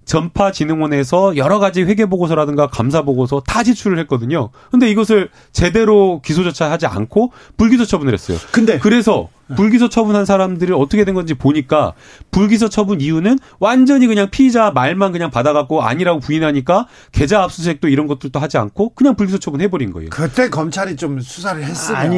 [0.05, 4.49] 전파진흥원에서 여러 가지 회계 보고서라든가 감사 보고서 다 제출을 했거든요.
[4.71, 8.37] 근데 이것을 제대로 기소조차 하지 않고 불기소 처분을 했어요.
[8.51, 11.93] 근데 그래서 불기소 처분한 사람들이 어떻게 된 건지 보니까
[12.31, 18.39] 불기소 처분 이유는 완전히 그냥 피의자 말만 그냥 받아갖고 아니라고 부인하니까 계좌 압수수색도 이런 것들도
[18.39, 20.09] 하지 않고 그냥 불기소 처분해버린 거예요.
[20.09, 22.15] 그때 검찰이 좀 수사를 했으면 아니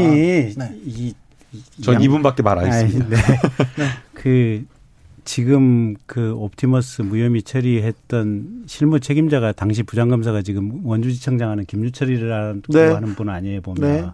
[0.56, 0.56] 네.
[0.86, 1.14] 이,
[1.84, 3.10] 전 이분밖에 말 안 했습니다.
[3.10, 3.40] 네.
[4.14, 4.66] 그
[5.26, 12.88] 지금 그 옵티머스 무혐의 처리했던 실무 책임자가 당시 부장검사가 지금 원주지청장 하는 김유철이라는 네.
[12.88, 14.06] 하는 분 아니에요 보면 네.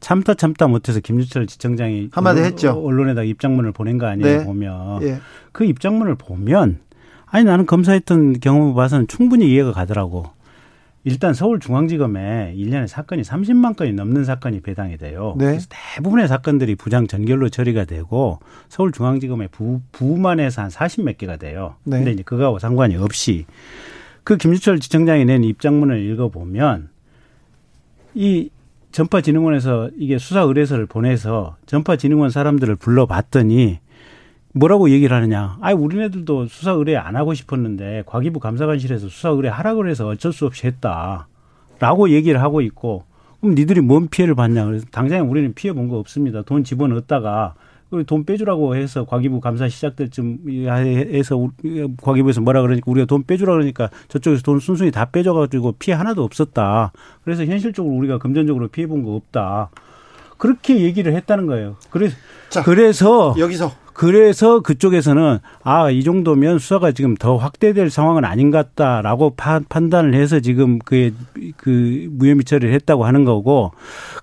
[0.00, 4.44] 참다 참다 못해서 김유철 지청장이 한마디 했죠 언론에다 입장문을 보낸 거 아니에요 네.
[4.44, 5.20] 보면 예.
[5.52, 6.78] 그 입장문을 보면
[7.26, 10.33] 아니 나는 검사했던 경험을 봐서는 충분히 이해가 가더라고
[11.04, 15.34] 일단 서울중앙지검에 1년에 사건이 30만 건이 넘는 사건이 배당이 돼요.
[15.38, 15.46] 네.
[15.46, 18.40] 그래서 대부분의 사건들이 부장 전결로 처리가 되고
[18.70, 21.76] 서울중앙지검의 부, 부만 해서 한 40 몇 개가 돼요.
[21.84, 21.98] 네.
[21.98, 23.44] 근데 이제 그거하고 상관이 없이
[24.24, 26.88] 그 김주철 지청장이 낸 입장문을 읽어보면
[28.14, 28.48] 이
[28.92, 33.80] 전파진흥원에서 이게 수사 의뢰서를 보내서 전파진흥원 사람들을 불러봤더니
[34.54, 35.56] 뭐라고 얘기를 하느냐.
[35.60, 40.46] 아이, 우리네들도 수사 의뢰 안 하고 싶었는데 과기부 감사관실에서 수사 의뢰 하라고 해서 어쩔 수
[40.46, 41.26] 없이 했다.
[41.80, 43.04] 라고 얘기를 하고 있고
[43.40, 44.64] 그럼 니들이 뭔 피해를 봤냐.
[44.64, 46.42] 그래서 당장에 우리는 피해 본 거 없습니다.
[46.42, 47.54] 돈 집어넣었다가
[48.06, 51.48] 돈 빼주라고 해서 과기부 감사 시작될 쯤 해서
[52.02, 56.92] 과기부에서 뭐라 그러니까 우리가 돈 빼주라 그러니까 저쪽에서 돈 순순히 다 빼줘가지고 피해 하나도 없었다.
[57.24, 59.70] 그래서 현실적으로 우리가 금전적으로 피해 본 거 없다.
[60.38, 61.76] 그렇게 얘기를 했다는 거예요.
[61.90, 62.16] 그래서
[62.50, 68.74] 자, 그래서 여기서 그래서 그쪽에서는 아, 이 정도면 수사가 지금 더 확대될 상황은 아닌 것
[68.74, 71.14] 같다라고 파, 판단을 해서 지금 그,
[71.56, 73.72] 그 무혐의 처리를 했다고 하는 거고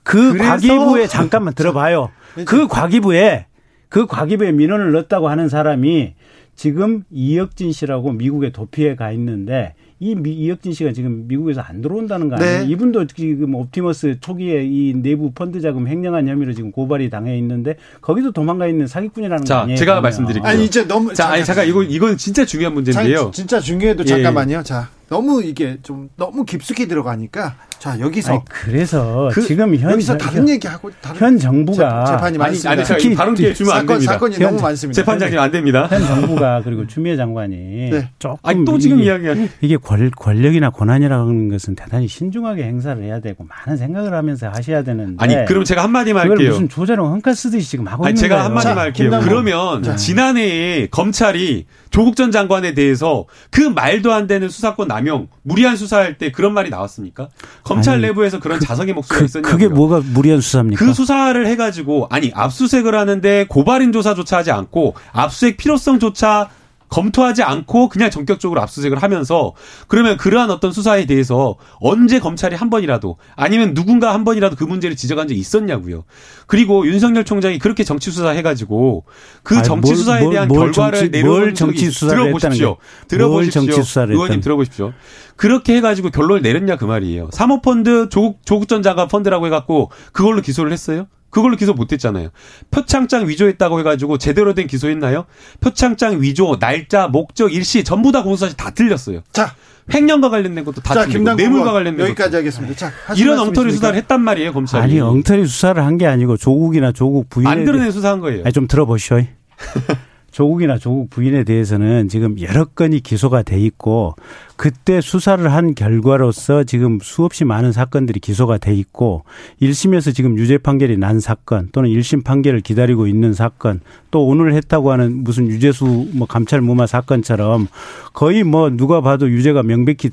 [0.03, 2.09] 그 과기부에 잠깐만 들어봐요.
[2.45, 3.47] 그 과기부에
[3.88, 6.15] 그 과기부에 민원을 넣었다고 하는 사람이
[6.55, 9.74] 지금 이혁진 씨라고 미국에 도피해 가 있는데
[10.04, 12.60] 이 미, 이혁진 씨가 지금 미국에서 안 들어온다는 거 아니에요?
[12.62, 12.66] 네.
[12.66, 18.32] 이분도 지금 옵티머스 초기에 이 내부 펀드 자금 횡령한 혐의로 지금 고발이 당해 있는데 거기도
[18.32, 19.78] 도망가 있는 사기꾼이라는 자, 거 아니에요?
[19.78, 20.49] 제가 말씀드릴게요.
[20.49, 23.26] 아니 이제 너무 자, 아니 잠깐 이거 이건 진짜 중요한 문제인데요.
[23.26, 24.58] 자, 진짜 중요해도 잠깐만요.
[24.58, 24.64] 예.
[24.64, 30.18] 자, 너무 이게 좀 너무 깊숙이 들어가니까 자 여기서 아니, 그래서 그, 지금 현 여기서
[30.18, 32.72] 다른 얘기하고 다른 현 정부가 재, 판이 많습니다.
[32.72, 34.14] 아니, 아니 바로 주면 사건, 안 됩니다.
[34.14, 34.95] 사건이 현, 너무 많습니다.
[35.01, 35.88] 재판장님 안 됩니다.
[35.88, 38.09] 현 정부가 그리고 추미애 장관이 네.
[38.20, 43.43] 조금 아니, 또 지금 이야기가 이게 권, 권력이나 권한이라는 것은 대단히 신중하게 행사를 해야 되고
[43.43, 46.51] 많은 생각을 하면서 하셔야 되는데 아니 그럼 제가 한 마디만 할게요.
[46.51, 48.45] 무슨 조자룡 헝카 쓰듯이 지금 하고 아니, 있는 제가 거예요.
[48.47, 49.20] 한마디만 할게요.
[49.22, 49.97] 그러면 자.
[49.97, 56.18] 지난해에 검찰이 조국 전 장관에 대해서 그 말도 안 되는 수사권 남 용, 무리한 수사할
[56.18, 57.30] 때 그런 말이 나왔습니까?
[57.64, 59.52] 검찰 아니, 내부에서 그런 그, 자성의 목소리가 그, 있었냐고요.
[59.52, 60.84] 그게 뭐가 무리한 수사입니까?
[60.84, 66.49] 그 수사를 해가지고 아니 압수색을 하는데 고발인 조사조차 하지 않고 압수색 필요성조차
[66.92, 69.54] 검토하지 않고 그냥 전격적으로 압수수색을 하면서
[69.88, 74.96] 그러면 그러한 어떤 수사에 대해서 언제 검찰이 한 번이라도 아니면 누군가 한 번이라도 그 문제를
[74.96, 76.04] 지적한 적이 있었냐고요.
[76.48, 79.06] 그리고 윤석열 총장이 그렇게 정치 수사 해가지고
[79.42, 82.78] 그 정치 수사에 대한 뭘, 결과를 정치, 내려온 적이 들어보십시오.
[83.08, 83.84] 들어보십시오.
[84.10, 84.94] 의원님 들어보십시오.
[85.38, 87.30] 그렇게 해가지고 결론을 내렸냐 그 말이에요.
[87.32, 91.08] 사모펀드 조국 조국 전 장관 펀드라고 해갖고 그걸로 기소를 했어요?
[91.32, 92.29] 그걸로 기소 못했잖아요.
[92.69, 95.25] 표창장 위조했다고 해가지고 제대로 된 기소했나요?
[95.61, 99.21] 표창장 위조, 날짜, 목적, 일시 전부 다 공소사실 다 틀렸어요.
[99.32, 99.55] 자,
[99.93, 102.75] 횡령과 관련된 것도 다 자, 틀리고 뇌물과 관련된 여기까지 하겠습니다.
[102.75, 103.71] 자, 이런 엉터리 있습니까?
[103.88, 104.84] 수사를 했단 말이에요, 검찰이.
[104.84, 108.43] 아니 엉터리 수사를 한 게 아니고 조국이나 조국 부인 안 드러낸 수사한 거예요.
[108.43, 109.21] 아니 좀 들어보시오.
[110.32, 114.15] 조국이나 조국 부인에 대해서는 지금 여러 건이 기소가 돼 있고
[114.61, 119.23] 그때 수사를 한 결과로서 지금 수없이 많은 사건들이 기소가 돼 있고
[119.59, 124.91] 1심에서 지금 유죄 판결이 난 사건 또는 1심 판결을 기다리고 있는 사건 또 오늘 했다고
[124.91, 127.67] 하는 무슨 유죄수 뭐 감찰 무마 사건처럼
[128.13, 130.09] 거의 뭐 누가 봐도 유죄가 명백히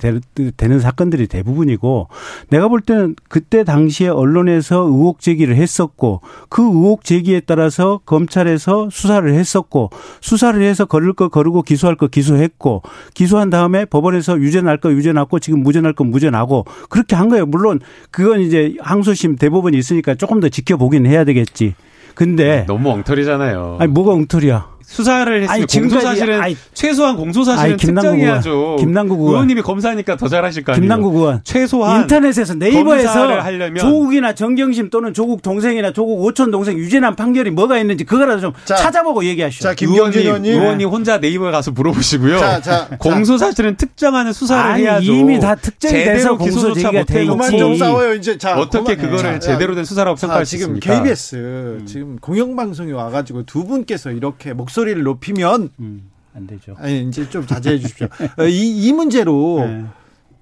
[0.56, 2.08] 되는 사건들이 대부분이고
[2.48, 9.30] 내가 볼 때는 그때 당시에 언론에서 의혹 제기를 했었고 그 의혹 제기에 따라서 검찰에서 수사를
[9.34, 9.90] 했었고
[10.20, 12.82] 수사를 해서 걸을 거 거르고 기소할 거 기소했고
[13.14, 17.16] 기소한 다음에 법원에서 유죄 날 거 유죄 났고 지금 무죄 날 거 무죄 나고 그렇게
[17.16, 17.46] 한 거예요.
[17.46, 17.80] 물론
[18.10, 21.74] 그건 이제 항소심 대법원이 있으니까 조금 더 지켜보긴 해야 되겠지.
[22.14, 23.76] 근데 너무 엉터리잖아요.
[23.80, 24.68] 아니 뭐가 엉터리야?
[24.88, 26.40] 수사를 했으면 공소 사실은
[26.72, 28.76] 최소한 공소 사실은 특정해야죠.
[28.80, 30.82] 김남국 의원 의원님이 검사니까 더 잘하실 거 아니에요.
[30.82, 37.16] 김남국 의원 최소한 인터넷에서 네이버에서 하려면 조국이나 정경심 또는 조국 동생이나 조국 오촌 동생 유죄난
[37.16, 39.62] 판결이 뭐가 있는지 그거라도 좀 자, 찾아보고 얘기하시오.
[39.62, 42.38] 자, 김경진 의원님, 의원님 혼자 네이버에 가서 물어보시고요.
[42.38, 45.12] 자, 자, 공소 사실은 특정하는 수사를 아니, 해야죠.
[45.12, 47.30] 이미 다 특정돼서 공소 제기가 돼 있지.
[47.30, 48.38] 그만 좀 싸워요 이제.
[48.38, 50.80] 자, 어떻게 그만, 그거를 제대로 된 수사라고 평가할 수 있습니까?
[50.80, 51.86] 지금 KBS 음.
[51.86, 56.10] 지금 공영방송이 와가지고 두 분께서 이렇게 목소리 를 높이면 음.
[56.34, 56.74] 안 되죠.
[56.78, 58.06] 아니, 이제 좀 자제해 주십시오.
[58.38, 59.84] 어, 이, 이 문제로 네.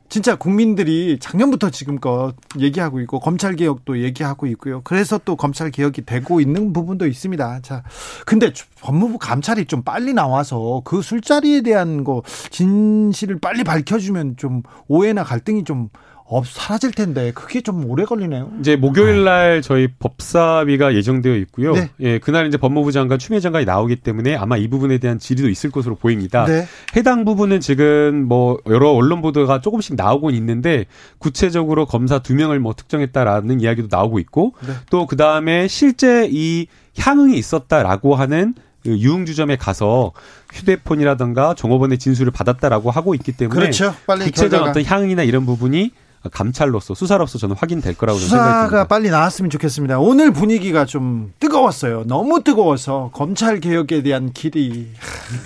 [0.08, 4.80] 진짜 국민들이 작년부터 지금껏 얘기하고 있고 검찰 개혁도 얘기하고 있고요.
[4.84, 7.60] 그래서 또 검찰 개혁이 되고 있는 부분도 있습니다.
[7.62, 7.82] 자,
[8.24, 15.24] 근데 법무부 감찰이 좀 빨리 나와서 그 술자리에 대한 거 진실을 빨리 밝혀주면 좀 오해나
[15.24, 15.88] 갈등이 좀
[16.28, 18.50] 없, 사라질 텐데 그게 좀 오래 걸리네요.
[18.60, 21.72] 이제 목요일 날 저희 법사위가 예정되어 있고요.
[21.72, 21.90] 네.
[22.00, 25.70] 예, 그날 이제 법무부 장관 추미애 장관이 나오기 때문에 아마 이 부분에 대한 질의도 있을
[25.70, 26.44] 것으로 보입니다.
[26.46, 26.66] 네.
[26.96, 30.86] 해당 부분은 지금 뭐 여러 언론 보도가 조금씩 나오곤 있는데
[31.18, 34.72] 구체적으로 검사 두 명을 뭐 특정했다라는 이야기도 나오고 있고 네.
[34.90, 36.66] 또 그다음에 실제 이
[36.98, 40.12] 향응이 있었다라고 하는 그 유흥주점에 가서
[40.52, 43.94] 휴대폰이라든가 종업원의 진술을 받았다라고 하고 있기 때문에 그렇죠.
[44.06, 45.90] 빨리 구체적인 어떤 향이나 이런 부분이
[46.32, 48.64] 감찰로서 수사로서 저는 확인될 거라고 생각합니다.
[48.66, 49.98] 수사가 빨리 나왔으면 좋겠습니다.
[49.98, 52.04] 오늘 분위기가 좀 뜨거웠어요.
[52.06, 54.88] 너무 뜨거워서 검찰 개혁에 대한 길이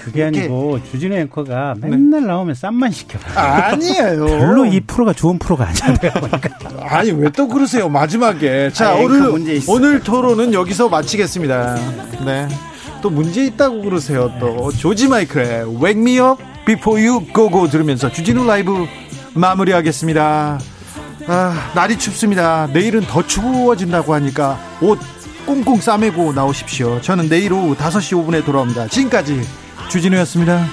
[0.05, 1.89] 그게 아니고 주진우 앵커가 네.
[1.89, 2.27] 맨날 네.
[2.27, 3.19] 나오면 쌈만 시켜.
[3.35, 4.27] 아니에요.
[4.27, 6.13] 별로 이 프로가 좋은 프로가 아니잖아요.
[6.83, 7.89] 아니 왜 또 그러세요?
[7.89, 11.77] 마지막에 자 아니, 오늘 오늘 토론은 여기서 마치겠습니다.
[12.25, 12.49] 네.
[13.03, 14.31] 또 문제 있다고 그러세요.
[14.41, 18.87] 또 조지 마이클의 Wake Me Up Before You Go Go 들으면서 주진우 라이브
[19.35, 20.59] 마무리하겠습니다.
[21.27, 22.69] 아, 날이 춥습니다.
[22.73, 24.99] 내일은 더 추워진다고 하니까 옷
[25.47, 27.01] 꽁꽁 싸매고 나오십시오.
[27.01, 28.89] 저는 내일 오후 5시 5분에 돌아옵니다.
[28.89, 29.43] 지금까지
[29.89, 30.65] 주진우였습니다.